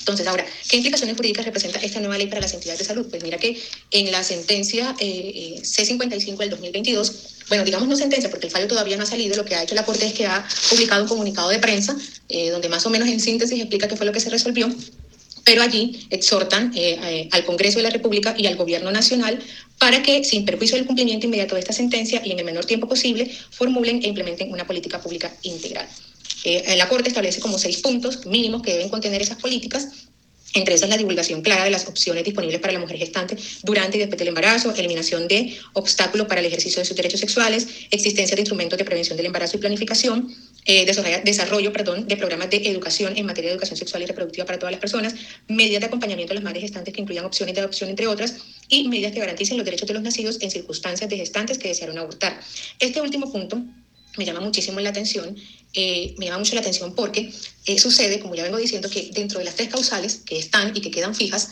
[0.00, 3.06] Entonces, ahora, ¿qué implicaciones jurídicas representa esta nueva ley para las entidades de salud?
[3.08, 3.60] Pues mira que
[3.92, 7.12] en la sentencia eh, eh, C55 del 2022,
[7.48, 9.74] bueno, digamos no sentencia porque el fallo todavía no ha salido, lo que ha hecho
[9.74, 11.96] la Corte es que ha publicado un comunicado de prensa
[12.28, 14.68] eh, donde más o menos en síntesis explica qué fue lo que se resolvió,
[15.44, 19.40] pero allí exhortan eh, eh, al Congreso de la República y al Gobierno Nacional
[19.78, 22.88] para que, sin perjuicio del cumplimiento inmediato de esta sentencia y en el menor tiempo
[22.88, 25.88] posible, formulen e implementen una política pública integral.
[26.44, 29.88] Eh, la Corte establece como seis puntos mínimos que deben contener esas políticas.
[30.52, 34.00] Entre esas, la divulgación clara de las opciones disponibles para la mujer gestante durante y
[34.00, 38.42] después del embarazo, eliminación de obstáculos para el ejercicio de sus derechos sexuales, existencia de
[38.42, 40.34] instrumentos de prevención del embarazo y planificación,
[40.66, 40.84] eh,
[41.24, 44.80] desarrollo, de programas de educación en materia de educación sexual y reproductiva para todas las
[44.80, 45.14] personas,
[45.46, 48.34] medidas de acompañamiento a las madres gestantes que incluyan opciones de adopción, entre otras,
[48.68, 51.96] y medidas que garanticen los derechos de los nacidos en circunstancias de gestantes que desearon
[51.96, 52.40] abortar.
[52.80, 53.62] Este último punto
[54.16, 55.36] me llama muchísimo la atención,
[55.72, 57.32] eh, me llama mucho la atención porque
[57.66, 60.80] eh, sucede, como ya vengo diciendo, que dentro de las tres causales que están y
[60.80, 61.50] que quedan fijas,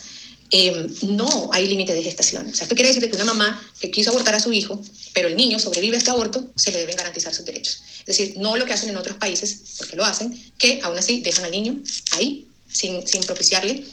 [0.51, 2.47] eh, no hay límite de gestación.
[2.47, 4.81] O sea, esto quiere decir que una mamá que quiso abortar a su hijo,
[5.13, 7.81] pero el niño sobrevive a este aborto, se le deben garantizar sus derechos.
[7.99, 11.21] Es decir, no lo que hacen en otros países, porque lo hacen, que aún así
[11.21, 11.79] dejan al niño
[12.11, 13.85] ahí, sin, sin propiciarle,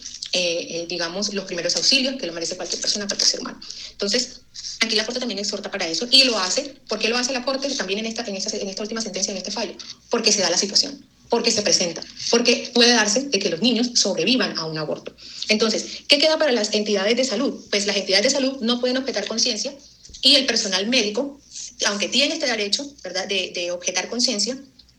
[0.88, 3.59] digamos, los primeros auxilios que lo merece cualquier persona, cualquier ser humano.
[3.92, 4.40] Entonces,
[4.81, 6.75] Aquí la Corte también exhorta para eso y lo hace.
[6.88, 9.31] ¿Por qué lo hace la Corte también en esta, en esta, en esta última sentencia,
[9.31, 9.75] en este fallo?
[10.11, 13.92] Porque se da la situación, porque se presenta, porque puede darse de que los niños
[13.95, 15.14] sobrevivan a un aborto.
[15.49, 17.64] Entonces, ¿qué queda para las entidades de salud?
[17.71, 19.75] Pues las entidades de salud no pueden objetar conciencia
[20.23, 21.40] y el personal médico,
[21.87, 23.27] aunque tiene este derecho ¿verdad?
[23.27, 24.59] De, de objetar conciencia,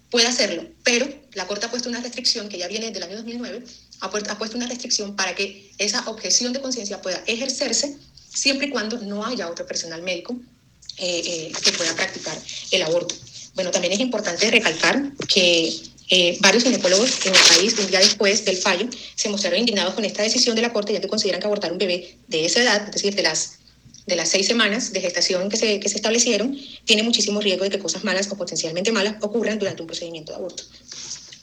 [0.09, 3.63] puede hacerlo, pero la Corte ha puesto una restricción que ya viene del año 2009,
[3.99, 7.97] ha puesto, ha puesto una restricción para que esa objeción de conciencia pueda ejercerse
[8.37, 10.35] siempre y cuando no haya otro personal médico
[10.97, 12.37] eh, eh, que pueda practicar
[12.71, 13.15] el aborto.
[13.55, 15.75] Bueno, también es importante recalcar que
[16.09, 20.05] eh, varios ginecólogos en el país, un día después del fallo, se mostraron indignados con
[20.05, 22.85] esta decisión de la Corte, ya que consideran que abortar un bebé de esa edad,
[22.85, 23.57] es decir, de las,
[24.05, 27.71] de las seis semanas de gestación que se, que se establecieron, tiene muchísimo riesgo de
[27.71, 30.63] que cosas malas o potencialmente malas ocurran durante un procedimiento de aborto.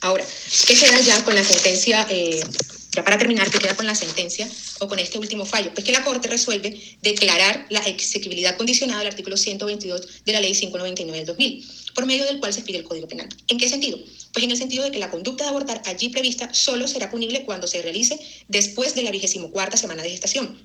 [0.01, 0.25] Ahora,
[0.67, 2.07] ¿qué queda ya con la sentencia?
[2.95, 4.49] Ya para terminar, ¿qué queda con la sentencia
[4.81, 5.73] o con este último fallo?
[5.75, 10.53] Pues que la Corte resuelve declarar la exequibilidad condicionada del artículo 122 de la Ley
[10.53, 13.29] 599 del 2000, por medio del cual se expide el Código Penal.
[13.49, 13.99] ¿En qué sentido?
[14.33, 17.45] Pues en el sentido de que la conducta de abortar allí prevista solo será punible
[17.45, 20.59] cuando se realice después de la vigésimo cuarta semana de gestación,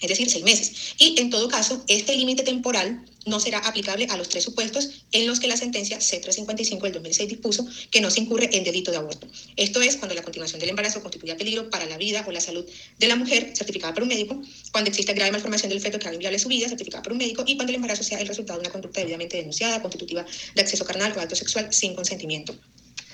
[0.00, 0.94] es decir, seis meses.
[0.98, 5.26] Y en todo caso, este límite temporal no será aplicable a los tres supuestos en
[5.26, 8.98] los que la sentencia C355 del 2006 dispuso que no se incurre en delito de
[8.98, 9.26] aborto.
[9.56, 12.64] Esto es cuando la continuación del embarazo constituya peligro para la vida o la salud
[12.98, 16.14] de la mujer, certificada por un médico, cuando exista grave malformación del feto que haga
[16.14, 18.66] inviable su vida, certificada por un médico, y cuando el embarazo sea el resultado de
[18.66, 22.56] una conducta debidamente denunciada, constitutiva de acceso carnal o acto sexual sin consentimiento.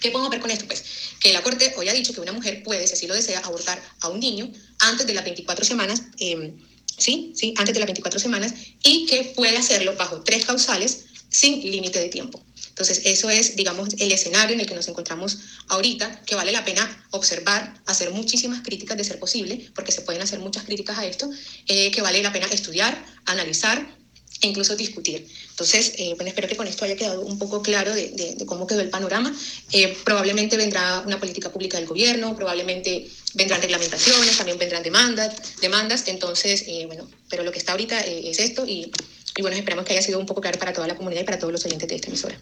[0.00, 0.66] ¿Qué podemos ver con esto?
[0.66, 0.84] Pues
[1.20, 3.80] que la Corte hoy ha dicho que una mujer puede, si así lo desea, abortar
[4.00, 6.02] a un niño antes de las 24 semanas.
[6.18, 6.52] Eh,
[7.02, 7.32] ¿sí?
[7.34, 7.54] ¿sí?
[7.56, 12.08] antes de las 24 semanas y que puede hacerlo bajo tres causales sin límite de
[12.08, 12.42] tiempo.
[12.68, 15.38] Entonces, eso es, digamos, el escenario en el que nos encontramos
[15.68, 20.22] ahorita, que vale la pena observar, hacer muchísimas críticas de ser posible, porque se pueden
[20.22, 21.30] hacer muchas críticas a esto,
[21.68, 23.94] eh, que vale la pena estudiar, analizar
[24.42, 25.26] e incluso discutir.
[25.50, 28.80] Entonces, eh, bueno, espero que con esto haya quedado un poco claro de, cómo quedó
[28.80, 29.32] el panorama.
[29.70, 36.08] Eh, probablemente vendrá una política pública del gobierno, probablemente vendrán reglamentaciones, también vendrán demandas, demandas
[36.08, 38.90] entonces, eh, bueno, pero lo que está ahorita es esto y
[39.34, 41.38] y bueno, esperamos que haya sido un poco claro para toda la comunidad y para
[41.38, 42.34] todos los oyentes de esta emisora.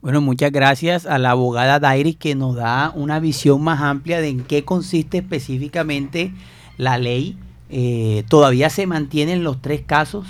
[0.00, 4.28] Bueno, muchas gracias a la abogada Dairis que nos da una visión más amplia de
[4.28, 6.32] en qué consiste específicamente
[6.76, 7.36] la ley.
[8.28, 10.26] Todavía se mantienen los tres casos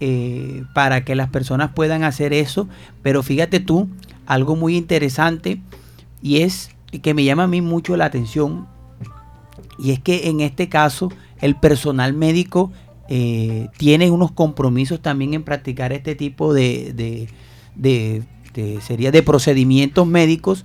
[0.00, 2.68] eh, para que las personas puedan hacer eso,
[3.02, 3.88] pero fíjate tú,
[4.26, 5.60] algo muy interesante
[6.22, 6.70] y es
[7.02, 8.66] que me llama a mí mucho la atención
[9.78, 12.72] y es que en este caso el personal médico
[13.08, 17.28] eh, tiene unos compromisos también en practicar este tipo de, de,
[17.74, 18.22] de,
[18.54, 20.64] de, sería de procedimientos médicos,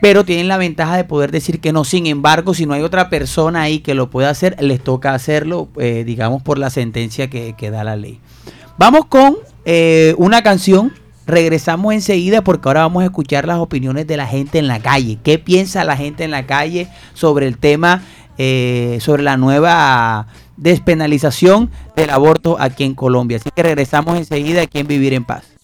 [0.00, 1.84] pero tienen la ventaja de poder decir que no.
[1.84, 5.68] Sin embargo, si no hay otra persona ahí que lo pueda hacer, les toca hacerlo,
[5.78, 8.20] eh, digamos, por la sentencia que, que, da la ley.
[8.78, 10.92] Vamos con eh, una canción.
[11.26, 15.18] Regresamos enseguida porque ahora vamos a escuchar las opiniones de la gente en la calle.
[15.24, 18.02] ¿Qué piensa la gente en la calle sobre el tema,
[18.38, 23.38] eh, sobre la nueva despenalización del aborto aquí en Colombia?
[23.38, 25.55] Así que regresamos enseguida aquí en Vivir en Paz.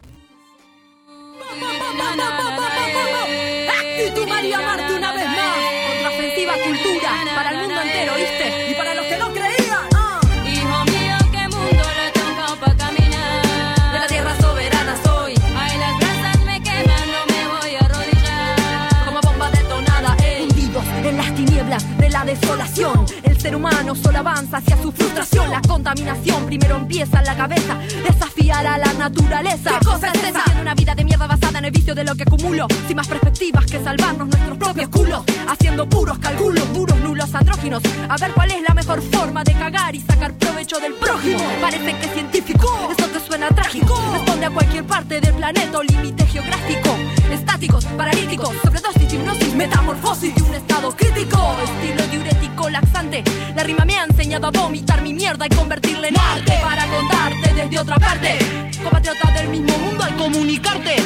[22.35, 23.32] Desolación.
[23.43, 25.51] El ser humano solo avanza hacia su frustración.
[25.51, 27.77] La contaminación primero empieza en la cabeza.
[28.09, 29.81] Desafiar a la naturaleza.
[29.81, 30.45] ¿Qué cosa es esa?
[30.61, 32.69] Una vida de mierda basada en el vicio de lo que acumulo.
[32.87, 35.25] Sin más perspectivas que salvarnos nuestros propios culos.
[35.49, 37.83] Haciendo puros cálculos, puros nulos andróginos.
[38.09, 41.43] A ver cuál es la mejor forma de cagar y sacar provecho del prójimo.
[41.61, 44.01] Parece que es científico, esto te suena trágico.
[44.13, 46.97] Responde a cualquier parte del planeta o límite geográfico.
[47.33, 51.57] Estáticos, paralíticos, sobredosis, hipnosis, metamorfosis de un estado crítico.
[51.65, 53.25] Estilo diurético laxante.
[53.55, 56.59] La rima me ha enseñado a vomitar mi mierda y convertirla en arte.
[56.62, 58.38] Para contarte desde otra parte.
[58.83, 60.97] Compatriota del mismo mundo al comunicarte.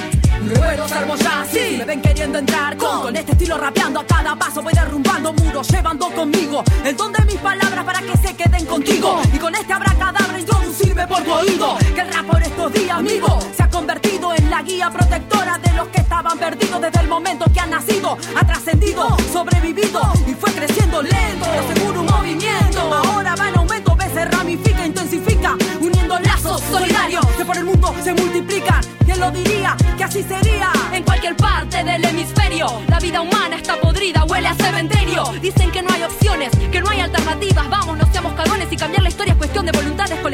[0.47, 4.63] Ruedos armo ya así, me ven queriendo entrar con, este estilo rapeando a cada paso
[4.63, 9.21] voy derrumbando muros, llevando conmigo el don de mis palabras para que se queden contigo
[9.33, 13.39] y con este abracadabra introducirme por tu oído que el rap por estos días amigo
[13.57, 14.16] se ha convertido
[14.51, 18.47] la guía protectora de los que estaban perdidos desde el momento que han nacido, ha
[18.47, 24.09] trascendido, sobrevivido y fue creciendo lento, pero seguro un movimiento, ahora va en aumento, ve
[24.13, 28.81] se ramifica, intensifica, uniendo lazos solidarios que por el mundo se multiplican.
[29.05, 29.77] ¿Quién lo diría?
[29.97, 32.67] Que así sería en cualquier parte del hemisferio.
[32.89, 35.25] La vida humana está podrida, huele a cementerio.
[35.41, 35.96] Dicen que no hay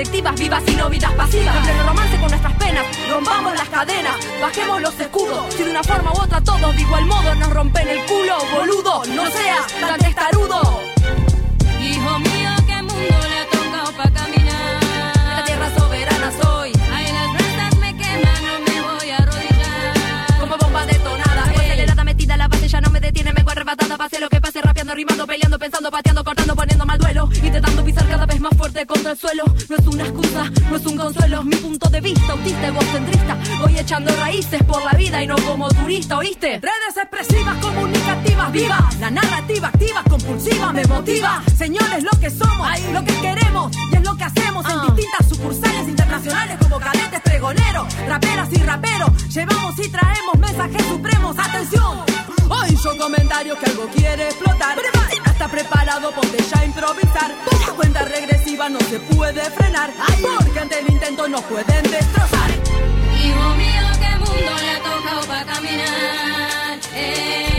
[0.03, 1.57] colectivas, vivas y no vidas pasivas.
[1.57, 5.55] En pleno romance con nuestras penas, rompamos las cadenas, bajemos los escudos.
[5.55, 9.05] Si de una forma u otra todos de igual modo nos rompen el culo, boludo,
[9.15, 10.61] no seas tan testarudo.
[11.81, 14.42] Hijo mío, qué mundo le ha tocado pa'.
[23.73, 23.99] Arrebatada.
[23.99, 27.29] Pase lo que pase, rapeando, rimando, peleando, pensando, pateando, cortando, poniendo mal duelo.
[27.43, 29.45] Intentando pisar cada vez más fuerte contra el suelo.
[29.69, 31.43] No es una excusa, no es un consuelo.
[31.45, 33.39] Mi punto de vista, autista, egocentrista.
[33.61, 36.61] Voy echando raíces por la vida y no como turista, ¿oíste?
[36.61, 38.99] Redes expresivas, comunicativas, vivas.
[38.99, 41.43] La narrativa activa, compulsiva, me motiva.
[41.57, 45.89] Señores, lo que somos, lo que queremos y es lo que hacemos en distintas sucursales
[45.89, 49.29] internacionales como cadetes, pregoneros, raperas y raperos.
[49.29, 51.37] Llevamos y traemos mensajes supremos.
[51.39, 51.99] Atención,
[52.53, 54.77] hoy yo comentario que algo quiere explotar.
[55.25, 57.35] Está preparado, ponte ya a improvisar.
[57.67, 59.91] La cuenta regresiva no se puede frenar.
[60.39, 62.51] Porque ante el intento nos pueden destrozar.
[63.23, 66.79] Hijo mío, qué mundo le ha tocado pa' caminar.
[66.95, 67.52] Ey,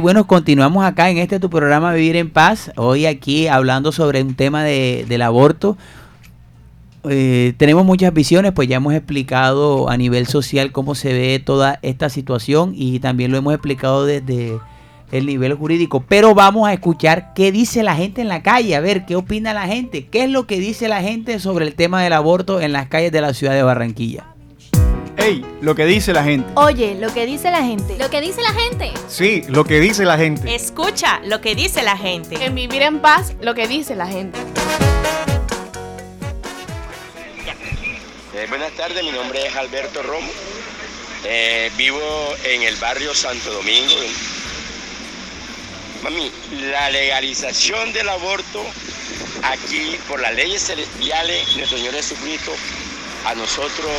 [0.00, 2.72] Bueno, continuamos acá en este tu programa Vivir en Paz.
[2.76, 5.76] Hoy aquí hablando sobre un tema de, del aborto.
[7.08, 11.78] eh, tenemos muchas visiones, pues ya hemos explicado a nivel social cómo se ve toda
[11.82, 14.58] esta situación y también lo hemos explicado desde
[15.12, 18.80] el nivel jurídico, pero vamos a escuchar qué dice la gente en la calle, a
[18.80, 22.02] ver qué opina la gente, qué es lo que dice la gente sobre el tema
[22.02, 24.31] del aborto en las calles de la ciudad de Barranquilla.
[25.22, 26.50] Ey, lo que dice la gente.
[26.56, 27.96] Oye, lo que dice la gente.
[27.96, 28.92] Lo que dice la gente.
[29.06, 30.52] Sí, lo que dice la gente.
[30.52, 32.44] Escucha lo que dice la gente.
[32.44, 34.36] En vivir en paz, lo que dice la gente.
[38.34, 40.32] Eh, buenas tardes, mi nombre es Alberto Romo.
[41.22, 42.00] Eh, vivo
[42.42, 43.94] en el barrio Santo Domingo.
[46.02, 46.32] Mami,
[46.68, 48.60] la legalización del aborto
[49.44, 52.50] aquí por las leyes celestiales, nuestro Señor Jesucristo
[53.26, 53.90] a nosotros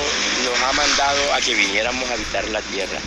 [0.46, 3.00] nos ha mandado a que viniéramos a habitar la tierra.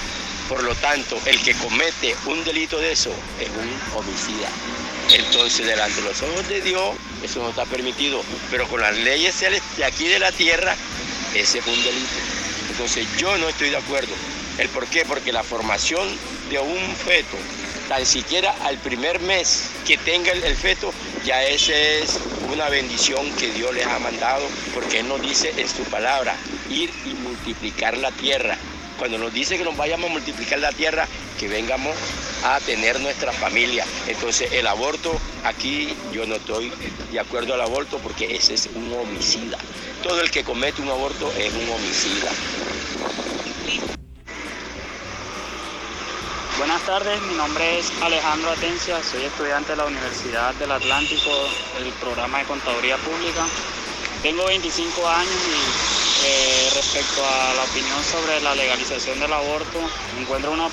[0.49, 4.49] Por lo tanto, el que comete un delito de eso es un homicida.
[5.13, 8.23] Entonces, delante de los ojos de Dios, eso no está permitido.
[8.51, 9.39] Pero con las leyes
[9.77, 10.75] de aquí de la tierra,
[11.35, 12.15] ese es un delito.
[12.71, 14.13] Entonces, yo no estoy de acuerdo.
[14.59, 15.05] ¿El por qué?
[15.05, 16.09] Porque la formación
[16.51, 17.37] de un feto,
[17.89, 20.93] tan siquiera al primer mes que tenga el, el feto,
[21.25, 22.19] ya esa es
[22.53, 26.37] una bendición que Dios les ha mandado, porque Él nos dice en su palabra,
[26.71, 28.57] ir y multiplicar la tierra.
[28.99, 31.07] Cuando nos dice que nos vayamos a multiplicar la tierra,
[31.39, 31.95] que vengamos
[32.45, 33.85] a tener nuestra familia.
[34.07, 36.73] Entonces el aborto, aquí yo no estoy
[37.13, 39.59] de acuerdo al aborto porque ese es un homicida.
[40.03, 42.31] Todo el que comete un aborto es un homicida.
[46.59, 51.31] Buenas tardes, mi nombre es Alejandro Atencia, soy estudiante de la Universidad del Atlántico,
[51.79, 53.47] del programa de Contaduría Pública.
[54.23, 59.79] Tengo 25 años y eh, respecto a la opinión sobre la legalización del aborto,
[60.19, 60.69] encuentro una,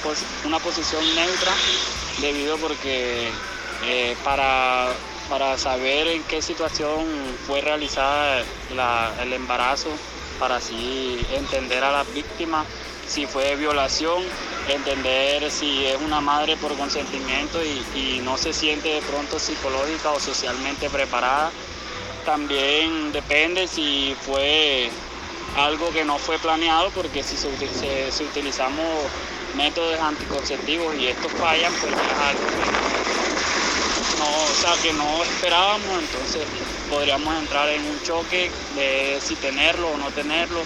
[0.46, 1.52] una posición neutra
[2.22, 3.30] debido porque
[3.86, 4.88] eh, para,
[5.30, 7.06] para saber en qué situación
[7.46, 8.42] fue realizada
[8.74, 9.90] la, el embarazo,
[10.40, 12.66] para así entender a las víctimas,
[13.14, 14.24] si fue violación,
[14.68, 20.10] entender si es una madre por consentimiento y, y, no se siente de pronto psicológica
[20.10, 21.52] o socialmente preparada.
[22.26, 24.90] También depende si fue
[25.56, 28.88] algo que no fue planeado, porque si, se, se, utilizamos
[29.56, 32.42] métodos anticonceptivos y estos fallan, pues es algo
[34.18, 36.42] no, o sea, que no esperábamos, entonces
[36.90, 40.62] podríamos entrar en un choque de si tenerlo o no tenerlo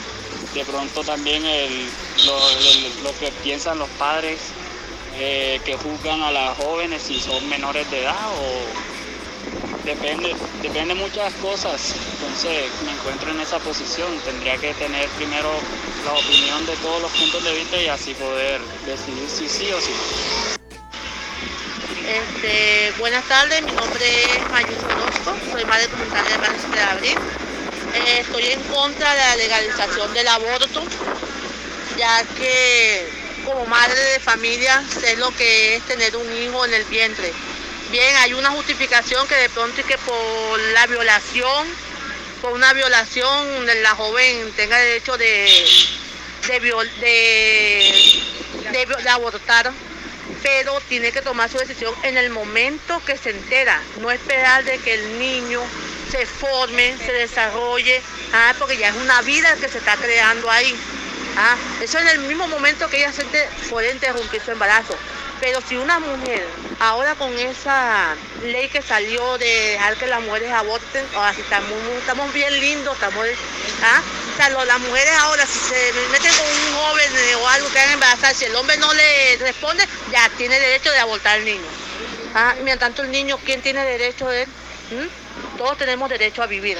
[0.53, 1.89] de pronto también el,
[2.25, 2.39] lo,
[3.03, 4.39] lo, que piensan los padres
[5.15, 8.87] eh, que juzgan a las jóvenes si son menores de edad o
[9.87, 11.95] depende, depende muchas cosas.
[12.13, 15.49] Entonces me encuentro en esa posición, tendría que tener primero
[16.05, 19.79] la opinión de todos los puntos de vista y así poder decidir si sí o
[19.81, 19.93] sí.
[22.07, 27.46] Este, buenas tardes, mi nombre es Mayuso Orozco, soy madre comunitaria de Barrio de Abril.
[28.05, 30.83] Estoy en contra de la legalización del aborto,
[31.97, 33.07] ya que
[33.45, 37.33] como madre de familia sé lo que es tener un hijo en el vientre.
[37.91, 41.67] Bien, hay una justificación que de pronto es que por la violación,
[42.41, 45.49] por una violación la joven tenga derecho de,
[46.47, 46.59] de,
[46.99, 48.21] de,
[48.71, 49.71] de, de abortar,
[50.43, 54.77] pero tiene que tomar su decisión en el momento que se entera, no esperar de
[54.79, 55.61] que el niño
[56.09, 58.01] se forme, se desarrolle,
[58.33, 60.75] ah, porque ya es una vida que se está creando ahí.
[61.37, 64.95] Ah, eso en el mismo momento que ella siente puede interrumpir su embarazo.
[65.39, 66.47] Pero si una mujer,
[66.79, 71.71] ahora con esa ley que salió de dejar que las mujeres aborten, ahora sí estamos,
[71.99, 73.27] estamos bien lindos, estamos,
[73.83, 74.01] ¿ah?
[74.65, 78.45] las mujeres ahora si se meten con un joven o algo que hagan embarazar, si
[78.45, 81.67] el hombre no le responde, ya tiene derecho de abortar al niño.
[82.33, 82.55] ¿ah?
[82.63, 84.49] Mientras tanto el niño, ¿quién tiene derecho de él?
[84.91, 85.26] ¿Mm?
[85.57, 86.77] Todos tenemos derecho a vivir.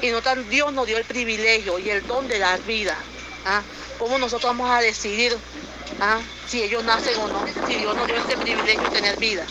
[0.00, 2.96] Y no tan, Dios nos dio el privilegio y el don de la vida.
[3.44, 3.62] ¿ah?
[3.98, 5.36] ¿Cómo nosotros vamos a decidir
[6.00, 6.20] ¿ah?
[6.46, 7.44] si ellos nacen o no?
[7.66, 9.44] Si Dios nos dio este privilegio de tener vida.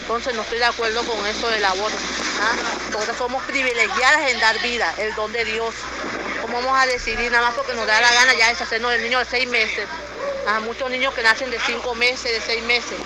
[0.00, 1.98] Entonces no estoy de acuerdo con eso del aborto.
[2.40, 2.54] ¿ah?
[2.90, 5.74] Nosotros somos privilegiadas en dar vida, el don de Dios.
[6.40, 9.20] ¿Cómo vamos a decidir nada más porque nos da la gana ya deshacernos del niño
[9.20, 9.86] de seis meses?
[10.48, 12.98] A muchos niños que nacen de cinco meses, de seis meses.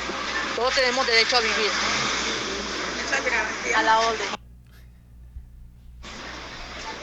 [0.57, 1.71] Todos tenemos derecho a vivir.
[3.77, 4.27] A la orden.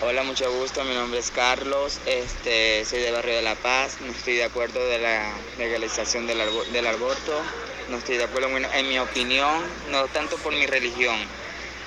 [0.01, 0.83] Hola, mucho gusto.
[0.83, 1.99] Mi nombre es Carlos.
[2.05, 4.01] Este, soy de Barrio de La Paz.
[4.01, 6.39] No estoy de acuerdo de la legalización del,
[6.73, 7.41] del aborto.
[7.87, 11.17] No estoy de acuerdo, bueno, en mi opinión, no tanto por mi religión,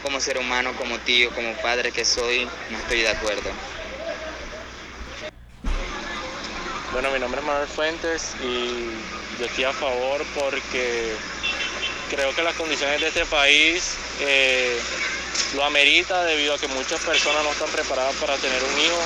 [0.02, 3.50] como ser humano, como tío, como padre que soy, no estoy de acuerdo.
[6.92, 8.88] Bueno, mi nombre es Manuel Fuentes y
[9.38, 11.12] yo estoy a favor porque
[12.08, 14.78] creo que las condiciones de este país eh,
[15.54, 19.00] lo amerita debido a que muchas personas no están preparadas para tener un hijo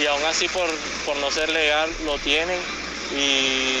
[0.00, 0.68] y aún así por,
[1.04, 2.58] por no ser legal lo tienen
[3.12, 3.80] y,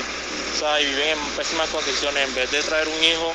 [0.62, 2.28] o viven en pésimas condiciones.
[2.28, 3.32] En vez de traer un hijo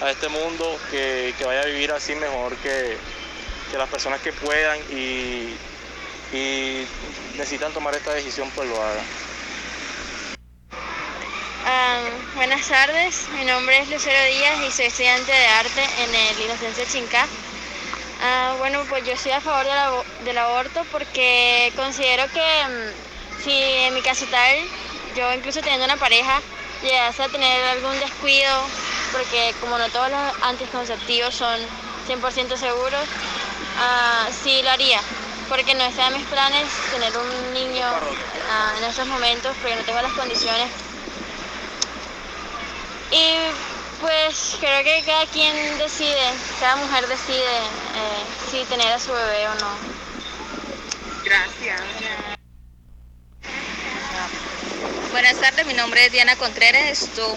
[0.00, 2.96] a este mundo, que, que vaya a vivir así mejor que,
[3.70, 5.54] que las personas que puedan y,
[6.36, 6.86] y
[7.36, 9.04] necesitan tomar esta decisión, pues lo hagan.
[11.70, 12.00] Ah,
[12.34, 16.86] buenas tardes, mi nombre es Lucero Díaz y soy estudiante de arte en el Inocencia
[16.86, 17.26] Chincá.
[18.22, 23.42] Ah, bueno, pues yo estoy a favor del, abo- del aborto porque considero que mm,
[23.44, 23.52] si
[23.86, 24.56] en mi caso tal,
[25.16, 26.40] yo incluso teniendo una pareja,
[26.82, 28.54] llegase a tener algún descuido,
[29.12, 31.60] porque como no todos los anticonceptivos son
[32.06, 33.06] 100% seguros,
[33.78, 35.00] ah, sí lo haría,
[35.48, 37.86] porque no está en mis planes tener un niño
[38.78, 40.70] en estos momentos, porque no tengo las condiciones
[43.10, 43.34] y
[44.00, 46.16] pues creo que cada quien decide,
[46.60, 49.70] cada mujer decide eh, si tener a su bebé o no.
[51.24, 51.80] Gracias.
[55.10, 57.36] Buenas tardes, mi nombre es Diana Contreras, esto,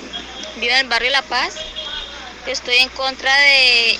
[0.57, 1.55] vivo en el barrio La Paz.
[2.45, 3.97] Estoy en contra de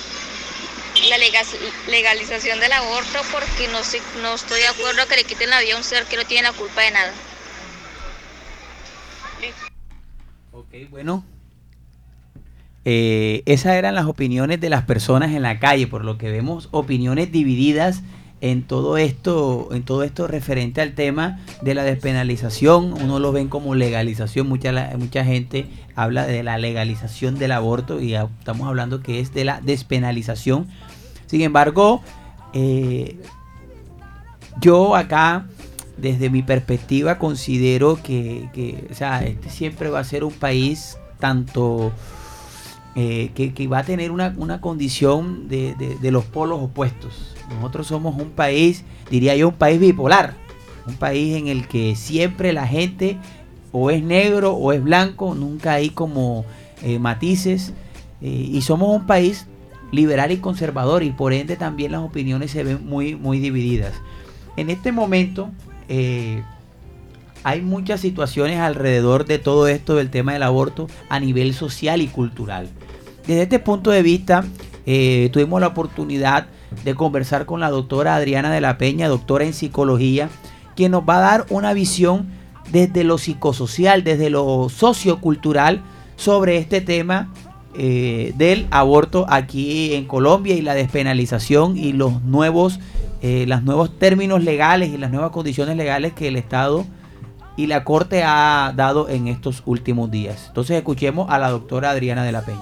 [1.09, 1.43] la lega-
[1.88, 5.76] legalización del aborto porque no, estoy- no estoy de acuerdo que le quiten la vida
[5.76, 7.13] a un ser que no tiene la culpa de nada.
[10.51, 11.24] Ok, bueno.
[12.84, 16.70] Eh, esas eran las opiniones de las personas en la calle, por lo que vemos
[16.72, 18.02] opiniones divididas
[18.42, 22.94] en todo esto, en todo esto referente al tema de la despenalización.
[22.94, 28.16] Uno lo ven como legalización, mucha, mucha gente habla de la legalización del aborto y
[28.16, 30.68] estamos hablando que es de la despenalización.
[31.28, 32.02] Sin embargo,
[32.54, 33.20] eh,
[34.60, 35.46] yo acá,
[35.98, 40.98] desde mi perspectiva, considero que, que, o sea, este siempre va a ser un país
[41.20, 41.92] tanto
[42.94, 47.36] eh, que, va a tener una, condición de, los polos opuestos.
[47.50, 50.36] Nosotros somos un país, diría yo, un país bipolar,
[50.86, 53.18] un país en el que siempre la gente
[53.72, 56.44] o es negro o es blanco, nunca hay como
[56.84, 57.74] eh, matices,
[58.22, 59.48] eh, y somos un país
[59.94, 63.94] liberal y conservador y por ende también las opiniones se ven muy, muy divididas.
[64.58, 65.50] En este momento
[67.44, 72.08] hay muchas situaciones alrededor de todo esto del tema del aborto a nivel social y
[72.08, 72.70] cultural.
[73.28, 74.44] Desde este punto de vista,
[74.86, 76.48] eh, tuvimos la oportunidad
[76.84, 80.30] de conversar con la doctora Adriana de la Peña, doctora en psicología,
[80.76, 82.28] quien nos va a dar una visión
[82.72, 85.82] desde lo psicosocial, desde lo sociocultural
[86.16, 87.32] sobre este tema
[87.74, 92.80] eh, del aborto aquí en Colombia y la despenalización y los nuevos,
[93.22, 96.86] eh, los nuevos términos legales y las nuevas condiciones legales que el Estado
[97.62, 100.45] y la Corte ha dado en estos últimos días.
[100.47, 102.59] Entonces escuchemos a la doctora Adriana de la Peña.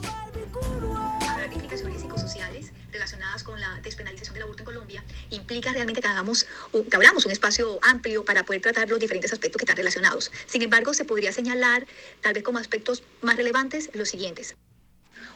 [5.32, 6.45] Implica realmente que hagamos
[6.89, 10.32] que abramos un espacio amplio para poder tratar los diferentes aspectos que están relacionados.
[10.47, 11.88] Sin embargo, se podría señalar,
[12.22, 14.56] tal vez como aspectos más relevantes, los siguientes.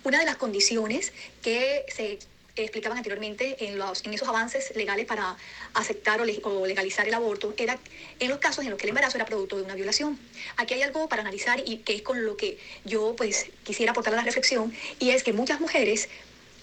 [0.03, 2.19] Una de las condiciones que se
[2.55, 5.35] explicaban anteriormente en, los, en esos avances legales para
[5.73, 7.79] aceptar o, le- o legalizar el aborto era
[8.19, 10.19] en los casos en los que el embarazo era producto de una violación.
[10.57, 14.13] Aquí hay algo para analizar y que es con lo que yo pues quisiera aportar
[14.13, 16.09] a la reflexión y es que muchas mujeres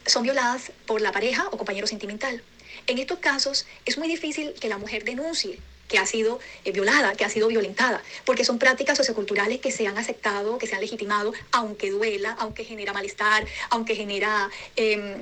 [0.07, 2.43] son violadas por la pareja o compañero sentimental.
[2.87, 7.15] En estos casos es muy difícil que la mujer denuncie que ha sido eh, violada,
[7.17, 10.81] que ha sido violentada, porque son prácticas socioculturales que se han aceptado, que se han
[10.81, 15.21] legitimado, aunque duela, aunque genera malestar, aunque genera em,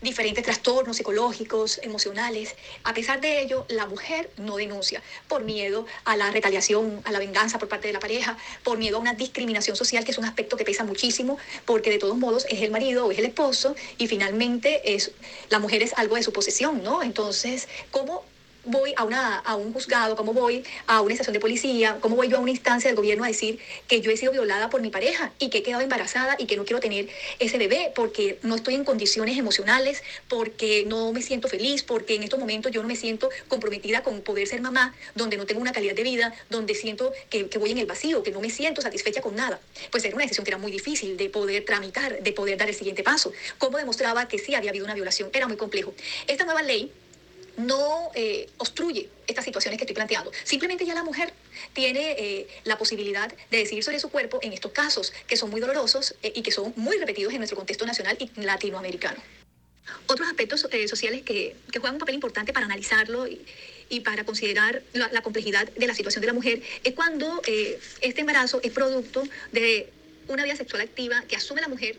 [0.00, 2.54] diferentes trastornos psicológicos, emocionales.
[2.84, 7.18] A pesar de ello, la mujer no denuncia por miedo a la retaliación, a la
[7.18, 10.24] venganza por parte de la pareja, por miedo a una discriminación social, que es un
[10.24, 13.74] aspecto que pesa muchísimo, porque de todos modos es el marido o es el esposo
[13.96, 15.10] y finalmente es,
[15.48, 17.02] la mujer es algo de su posesión, ¿no?
[17.02, 18.24] Entonces, ¿cómo
[18.68, 22.28] voy a, una, a un juzgado, cómo voy a una estación de policía, cómo voy
[22.28, 24.90] yo a una instancia del gobierno a decir que yo he sido violada por mi
[24.90, 27.08] pareja y que he quedado embarazada y que no quiero tener
[27.38, 32.22] ese bebé porque no estoy en condiciones emocionales, porque no me siento feliz, porque en
[32.22, 35.72] estos momentos yo no me siento comprometida con poder ser mamá, donde no tengo una
[35.72, 38.82] calidad de vida, donde siento que, que voy en el vacío, que no me siento
[38.82, 39.60] satisfecha con nada.
[39.90, 42.74] Pues era una decisión que era muy difícil de poder tramitar, de poder dar el
[42.74, 43.32] siguiente paso.
[43.58, 45.30] ¿Cómo demostraba que sí había habido una violación?
[45.32, 45.94] Era muy complejo.
[46.26, 46.92] Esta nueva ley
[47.58, 50.32] no eh, obstruye estas situaciones que estoy planteando.
[50.44, 51.32] Simplemente ya la mujer
[51.72, 55.60] tiene eh, la posibilidad de decidir sobre su cuerpo en estos casos que son muy
[55.60, 59.20] dolorosos eh, y que son muy repetidos en nuestro contexto nacional y latinoamericano.
[60.06, 65.08] Otros aspectos sociales que, que juegan un papel importante para analizarlo y, para considerar la,
[65.12, 67.40] la complejidad de la situación de la mujer es cuando
[68.02, 69.90] este embarazo es producto de
[70.28, 71.96] una vida sexual activa que asume la mujer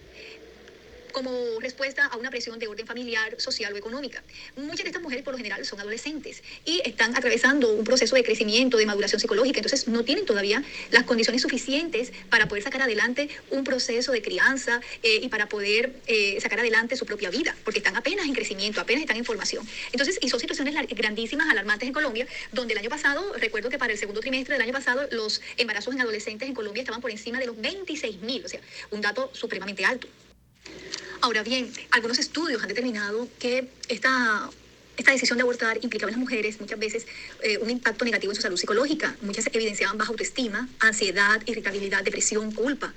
[1.11, 4.23] como respuesta a una presión de orden familiar, social o económica.
[4.55, 8.23] Muchas de estas mujeres por lo general son adolescentes y están atravesando un proceso de
[8.23, 13.29] crecimiento, de maduración psicológica, entonces no tienen todavía las condiciones suficientes para poder sacar adelante
[13.49, 17.79] un proceso de crianza eh, y para poder eh, sacar adelante su propia vida, porque
[17.79, 19.67] están apenas en crecimiento, apenas están en formación.
[19.91, 23.93] Entonces, y son situaciones grandísimas, alarmantes en Colombia, donde el año pasado, recuerdo que para
[23.93, 27.39] el segundo trimestre del año pasado, los embarazos en adolescentes en Colombia estaban por encima
[27.39, 30.07] de los 26 mil, o sea, un dato supremamente alto.
[31.21, 34.49] Ahora bien, algunos estudios han determinado que esta,
[34.95, 37.07] esta decisión de abortar implicaba en las mujeres muchas veces
[37.43, 39.15] eh, un impacto negativo en su salud psicológica.
[39.21, 42.93] Muchas evidenciaban baja autoestima, ansiedad, irritabilidad, depresión, culpa.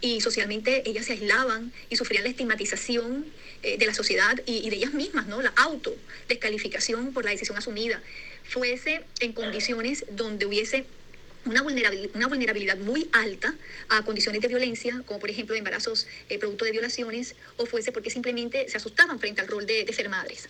[0.00, 3.26] Y socialmente ellas se aislaban y sufrían la estigmatización
[3.62, 5.40] eh, de la sociedad y, de ellas mismas, ¿no?
[5.40, 5.94] La auto
[6.28, 8.02] descalificación por la decisión asumida.
[8.42, 10.84] Fuese en condiciones donde hubiese
[11.44, 13.54] una vulnerabilidad, una vulnerabilidad muy alta
[13.88, 18.10] a condiciones de violencia, como por ejemplo embarazos eh, producto de violaciones, o fuese porque
[18.10, 20.48] simplemente se asustaban frente al rol de, de ser madres.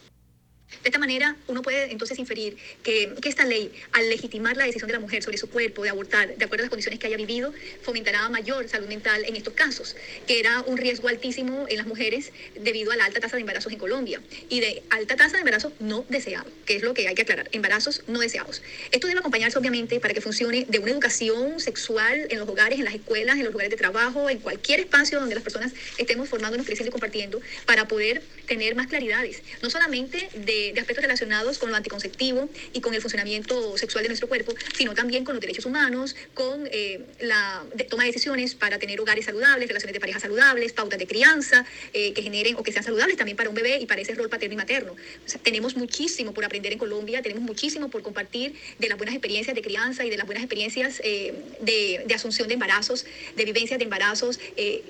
[0.82, 4.88] De esta manera, uno puede entonces inferir que, que, esta ley, al legitimar la decisión
[4.88, 7.16] de la mujer sobre su cuerpo, de abortar, de acuerdo a las condiciones que haya
[7.16, 7.52] vivido,
[7.82, 9.96] fomentará mayor salud mental en estos casos,
[10.26, 13.72] que era un riesgo altísimo en las mujeres debido a la alta tasa de embarazos
[13.72, 17.14] en Colombia y de alta tasa de embarazos no deseados, que es lo que hay
[17.14, 18.62] que aclarar, embarazos no deseados.
[18.90, 22.84] Esto debe acompañarse, obviamente, para que funcione de una educación sexual en los hogares, en
[22.84, 26.66] las escuelas, en los lugares de trabajo, en cualquier espacio donde las personas estemos formándonos,
[26.66, 31.70] creciendo y compartiendo, para poder tener más claridades, no solamente de de, aspectos relacionados con
[31.70, 35.66] lo anticonceptivo y con el funcionamiento sexual de nuestro cuerpo, sino también con los derechos
[35.66, 40.20] humanos, con eh, la de, toma de decisiones para tener hogares saludables, relaciones de pareja
[40.20, 43.78] saludables, pautas de crianza eh, que generen o que sean saludables también para un bebé
[43.78, 44.92] y para ese rol paterno y materno.
[44.92, 49.14] O sea, tenemos muchísimo por aprender en Colombia, tenemos muchísimo por compartir de las buenas
[49.14, 53.06] experiencias de crianza y de las buenas experiencias eh, de, de, asunción de embarazos,
[53.36, 54.38] de vivencias de embarazos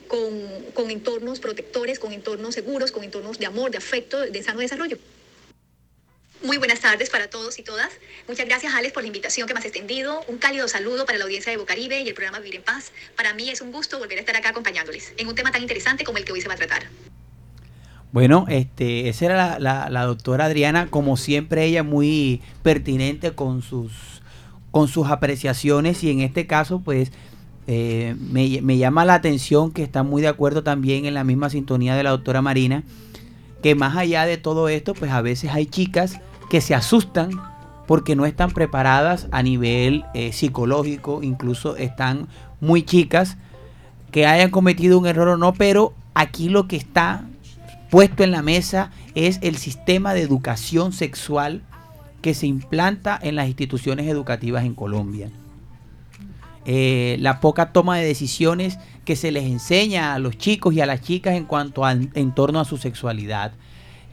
[0.08, 0.32] con,
[0.74, 4.98] con entornos protectores, con entornos seguros, con entornos de amor, de afecto, de sano desarrollo.
[6.44, 7.88] Muy buenas tardes para todos y todas.
[8.26, 10.22] Muchas gracias, Alex, por la invitación que me has extendido.
[10.26, 12.90] Un cálido saludo para la audiencia de Bocaribe y el programa Vivir en Paz.
[13.16, 16.02] Para mí es un gusto volver a estar acá acompañándoles en un tema tan interesante
[16.02, 16.82] como el que hoy se va a tratar.
[18.10, 23.92] Bueno, este, esa era la, doctora Adriana, como siempre ella muy pertinente con sus,
[24.72, 27.12] con sus apreciaciones y en este caso pues
[27.68, 31.50] eh, me, me llama la atención que está muy de acuerdo también en la misma
[31.50, 32.82] sintonía de la doctora Marina,
[33.62, 36.20] que más allá de todo esto pues a veces hay chicas
[36.52, 37.30] que se asustan
[37.86, 42.28] porque no están preparadas a nivel eh, psicológico, incluso están
[42.60, 43.38] muy chicas,
[44.10, 47.24] que hayan cometido un error o no, pero aquí lo que está
[47.90, 51.62] puesto en la mesa es el sistema de educación sexual
[52.20, 55.30] que se implanta en las instituciones educativas en Colombia.
[56.66, 60.86] Eh, la poca toma de decisiones que se les enseña a los chicos y a
[60.86, 63.52] las chicas en cuanto a, en torno a su sexualidad.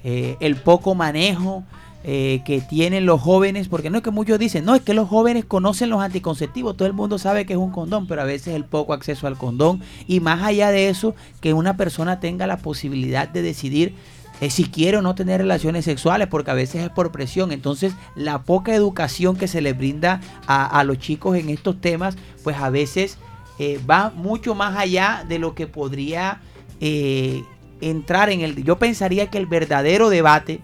[0.06, 1.66] Eh, el poco manejo
[2.06, 5.10] eh, que tienen los jóvenes, porque no es que muchos dicen, no, es que los
[5.10, 8.56] jóvenes conocen los anticonceptivos, todo el mundo sabe que es un condón, pero a veces
[8.56, 12.56] el poco acceso al condón y más allá de eso, que una persona tenga la
[12.60, 13.96] posibilidad de decidir
[14.40, 17.52] eh, si quiere o no tener relaciones sexuales, porque a veces es por presión.
[17.52, 22.56] Entonces, la poca educación que se le brinda a, los chicos en estos temas, pues
[22.56, 23.18] a veces
[23.60, 26.40] eh, va mucho más allá de lo que podría
[26.80, 28.64] entrar en el...
[28.64, 30.62] Yo pensaría que el verdadero debate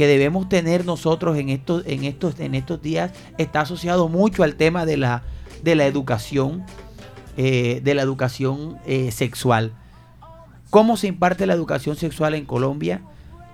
[0.00, 4.54] que debemos tener nosotros en estos, en estos, en estos días está asociado mucho al
[4.54, 5.24] tema de la,
[5.62, 6.64] de la educación,
[7.36, 9.74] eh, de la educación eh, sexual.
[10.70, 13.02] ¿Cómo se imparte la educación sexual en Colombia?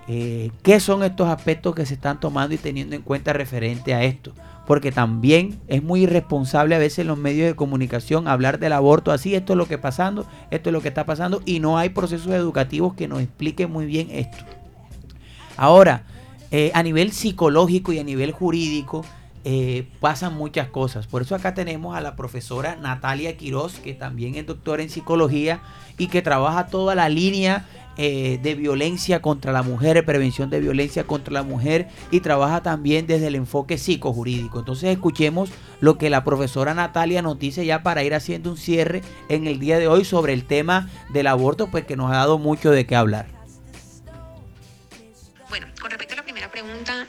[0.07, 4.05] Eh, ¿Qué son estos aspectos que se están tomando y teniendo en cuenta referente a
[4.05, 4.31] esto?
[4.65, 9.11] Porque también es muy irresponsable a veces en los medios de comunicación hablar del aborto
[9.11, 11.77] así, esto es lo que está pasando, esto es lo que está pasando y no
[11.77, 14.45] hay procesos educativos que nos expliquen muy bien esto.
[15.57, 16.03] Ahora,
[16.51, 19.03] eh, a nivel psicológico y a nivel jurídico
[19.49, 21.07] eh, pasan muchas cosas.
[21.07, 25.61] Por eso acá tenemos a la profesora Natalia Quiroz, que también es doctora en psicología
[25.97, 27.65] y que trabaja toda la línea
[27.99, 33.07] eh, de violencia contra la mujer, prevención de violencia contra la mujer y trabaja también
[33.07, 34.59] desde el enfoque psicojurídico.
[34.59, 39.01] Entonces escuchemos lo que la profesora Natalia nos dice ya para ir haciendo un cierre
[39.29, 42.37] en el día de hoy sobre el tema del aborto, pues que nos ha dado
[42.37, 43.36] mucho de qué hablar.
[46.63, 47.05] Pregunta,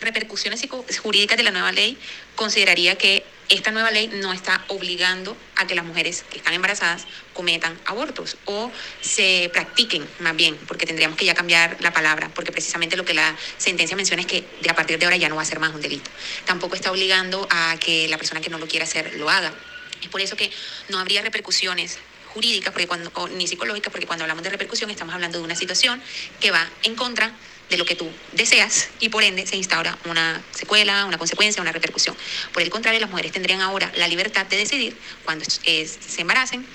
[0.00, 0.66] repercusiones
[1.02, 1.98] jurídicas de la nueva ley,
[2.36, 7.04] consideraría que esta nueva ley no está obligando a que las mujeres que están embarazadas
[7.34, 12.50] cometan abortos o se practiquen más bien, porque tendríamos que ya cambiar la palabra, porque
[12.50, 15.36] precisamente lo que la sentencia menciona es que de a partir de ahora ya no
[15.36, 16.10] va a ser más un delito.
[16.46, 19.52] Tampoco está obligando a que la persona que no lo quiera hacer lo haga.
[20.00, 20.50] Es por eso que
[20.88, 21.98] no habría repercusiones
[22.32, 26.02] jurídica, porque cuando, ni psicológica, porque cuando hablamos de repercusión estamos hablando de una situación
[26.40, 27.34] que va en contra
[27.70, 31.72] de lo que tú deseas y por ende se instaura una secuela, una consecuencia, una
[31.72, 32.16] repercusión.
[32.52, 36.66] Por el contrario, las mujeres tendrían ahora la libertad de decidir cuando eh, se embaracen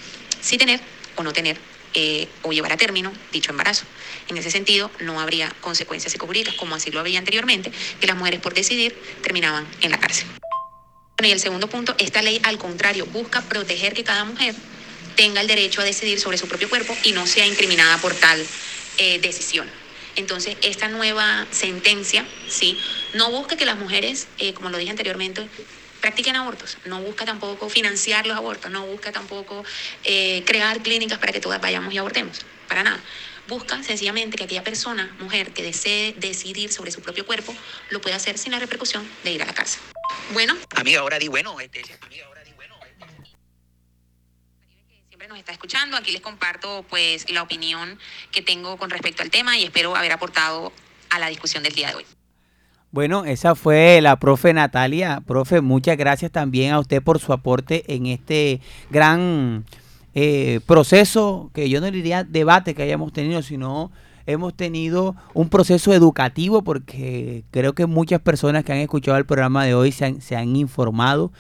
[0.41, 0.79] si tener
[1.15, 1.57] o no tener
[1.93, 3.85] eh, o llevar a término dicho embarazo.
[4.27, 8.39] En ese sentido, no habría consecuencias psicojurídicas como así lo había anteriormente, que las mujeres
[8.39, 10.27] por decidir terminaban en la cárcel.
[11.23, 14.53] Y el segundo punto, esta ley al contrario busca proteger que cada mujer
[15.15, 18.45] tenga el derecho a decidir sobre su propio cuerpo y no sea incriminada por tal
[18.99, 19.67] eh, decisión.
[20.17, 22.77] Entonces, esta nueva sentencia, ¿sí?
[23.13, 25.47] No busca que las mujeres, eh, como lo dije anteriormente,
[26.01, 29.63] practiquen abortos, no busca tampoco financiar los abortos, no busca tampoco
[30.03, 32.99] eh, crear clínicas para que todas vayamos y abortemos, para nada.
[33.47, 37.55] Busca sencillamente que aquella persona, mujer, que desee decidir sobre su propio cuerpo,
[37.91, 39.79] lo pueda hacer sin la repercusión de ir a la cárcel.
[40.33, 40.57] Bueno.
[40.75, 41.59] Amiga, ahora di bueno.
[41.59, 41.83] Este,
[45.27, 45.97] nos está escuchando.
[45.97, 47.97] Aquí les comparto pues la opinión
[48.31, 50.71] que tengo con respecto al tema y espero haber aportado
[51.09, 52.05] a la discusión del día de hoy.
[52.91, 55.21] Bueno, esa fue la profe Natalia.
[55.25, 59.65] Profe, muchas gracias también a usted por su aporte en este gran
[60.15, 63.91] eh, proceso, que yo no diría debate que hayamos tenido, sino
[64.25, 69.65] hemos tenido un proceso educativo porque creo que muchas personas que han escuchado el programa
[69.65, 71.31] de hoy se han, se han informado.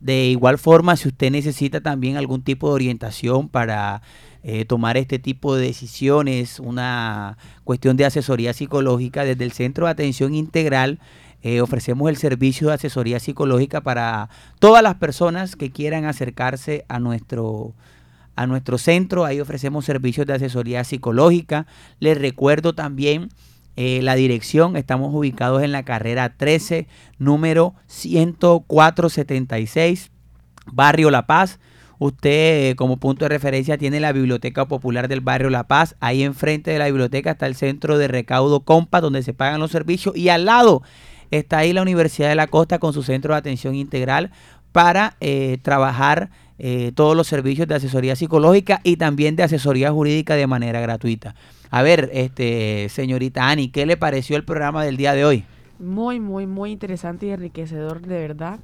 [0.00, 4.02] De igual forma, si usted necesita también algún tipo de orientación para
[4.42, 9.92] eh, tomar este tipo de decisiones, una cuestión de asesoría psicológica, desde el Centro de
[9.92, 10.98] Atención Integral
[11.42, 14.28] eh, ofrecemos el servicio de asesoría psicológica para
[14.58, 17.74] todas las personas que quieran acercarse a nuestro
[18.36, 19.24] a nuestro centro.
[19.24, 21.66] Ahí ofrecemos servicios de asesoría psicológica.
[21.98, 23.28] Les recuerdo también
[23.82, 24.76] eh, la dirección.
[24.76, 30.10] Estamos ubicados en la carrera 13, número 10476,
[30.66, 31.60] Barrio La Paz.
[31.98, 35.96] Usted como punto de referencia tiene la Biblioteca Popular del Barrio La Paz.
[35.98, 39.70] Ahí enfrente de la biblioteca está el centro de recaudo Compa, donde se pagan los
[39.70, 40.14] servicios.
[40.14, 40.82] Y al lado
[41.30, 44.30] está ahí la Universidad de la Costa con su centro de atención integral
[44.72, 46.28] para eh, trabajar
[46.58, 51.34] eh, todos los servicios de asesoría psicológica y también de asesoría jurídica de manera gratuita.
[51.70, 55.44] A ver, este señorita Ani, ¿qué le pareció el programa del día de hoy?
[55.78, 58.58] Muy, muy, muy interesante y enriquecedor, de verdad.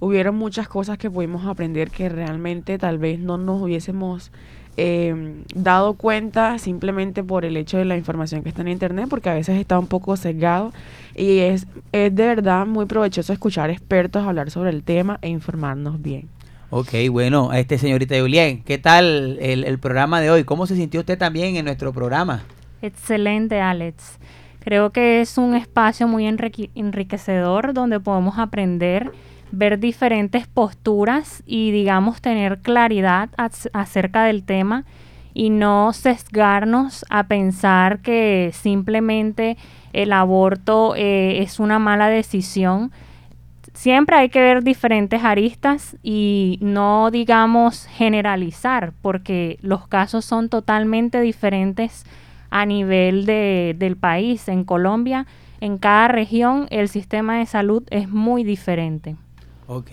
[0.00, 4.30] Hubieron muchas cosas que pudimos aprender que realmente tal vez no nos hubiésemos
[4.76, 9.28] eh, dado cuenta simplemente por el hecho de la información que está en internet, porque
[9.28, 10.72] a veces está un poco sesgado
[11.16, 16.00] y es, es de verdad muy provechoso escuchar expertos hablar sobre el tema e informarnos
[16.00, 16.28] bien.
[16.70, 20.44] Ok, bueno, este señorita Julián, ¿qué tal el, el, programa de hoy?
[20.44, 22.42] ¿Cómo se sintió usted también en nuestro programa?
[22.82, 24.18] Excelente, Alex.
[24.60, 29.12] Creo que es un espacio muy enriquecedor donde podemos aprender,
[29.50, 33.30] ver diferentes posturas y, digamos, tener claridad
[33.72, 34.84] acerca del tema
[35.32, 39.56] y no sesgarnos a pensar que simplemente
[39.94, 42.92] el aborto eh, es una mala decisión
[43.78, 51.20] siempre hay que ver diferentes aristas y no, digamos, generalizar, porque los casos son totalmente
[51.20, 52.04] diferentes
[52.50, 54.48] a nivel de, del país.
[54.48, 55.28] En Colombia,
[55.60, 59.14] en cada región, el sistema de salud es muy diferente.
[59.68, 59.90] Ok,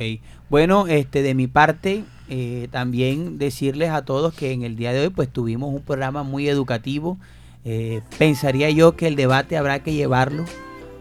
[0.50, 5.02] bueno, este de mi parte, eh, también decirles a todos que en el día de
[5.02, 7.20] hoy pues tuvimos un programa muy educativo.
[7.64, 10.46] Eh, pensaría yo que el debate habrá que llevarlo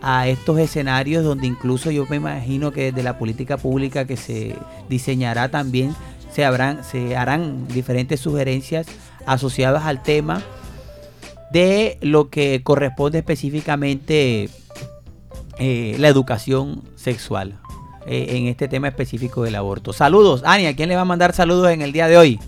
[0.06, 4.54] a estos escenarios donde incluso yo me imagino que desde la política pública que se
[4.90, 5.96] diseñará también
[6.30, 8.86] se, habrán, se harán diferentes sugerencias
[9.24, 10.42] asociadas al tema
[11.50, 14.50] de lo que corresponde específicamente
[15.58, 17.58] eh, la educación sexual
[18.06, 19.94] eh, en este tema específico del aborto.
[19.94, 22.38] Saludos, Ani, ¿a quién le va a mandar saludos en el día de hoy?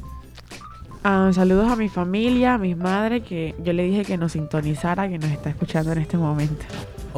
[1.07, 5.09] Uh, saludos a mi familia, a mis madres, que yo le dije que nos sintonizara,
[5.09, 6.67] que nos está escuchando en este momento.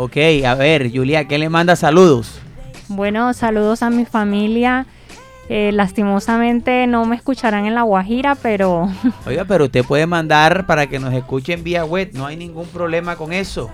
[0.00, 2.40] Ok, a ver, Julia, ¿qué le manda saludos?
[2.86, 4.86] Bueno, saludos a mi familia.
[5.48, 8.88] Eh, lastimosamente no me escucharán en La Guajira, pero...
[9.26, 13.16] Oiga, pero usted puede mandar para que nos escuchen vía web, no hay ningún problema
[13.16, 13.70] con eso.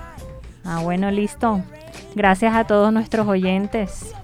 [0.64, 1.62] Ah, bueno, listo.
[2.14, 4.14] Gracias a todos nuestros oyentes.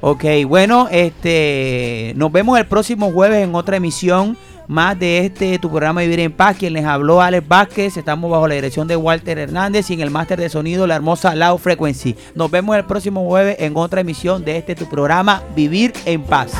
[0.00, 4.38] Ok, bueno, este, nos vemos el próximo jueves en otra emisión
[4.68, 6.56] más de este tu programa Vivir en Paz.
[6.58, 7.96] Quien les habló, Alex Vázquez.
[7.96, 11.34] Estamos bajo la dirección de Walter Hernández y en el máster de sonido, la hermosa
[11.34, 12.16] Loud Frequency.
[12.34, 16.52] Nos vemos el próximo jueves en otra emisión de este tu programa Vivir en Paz.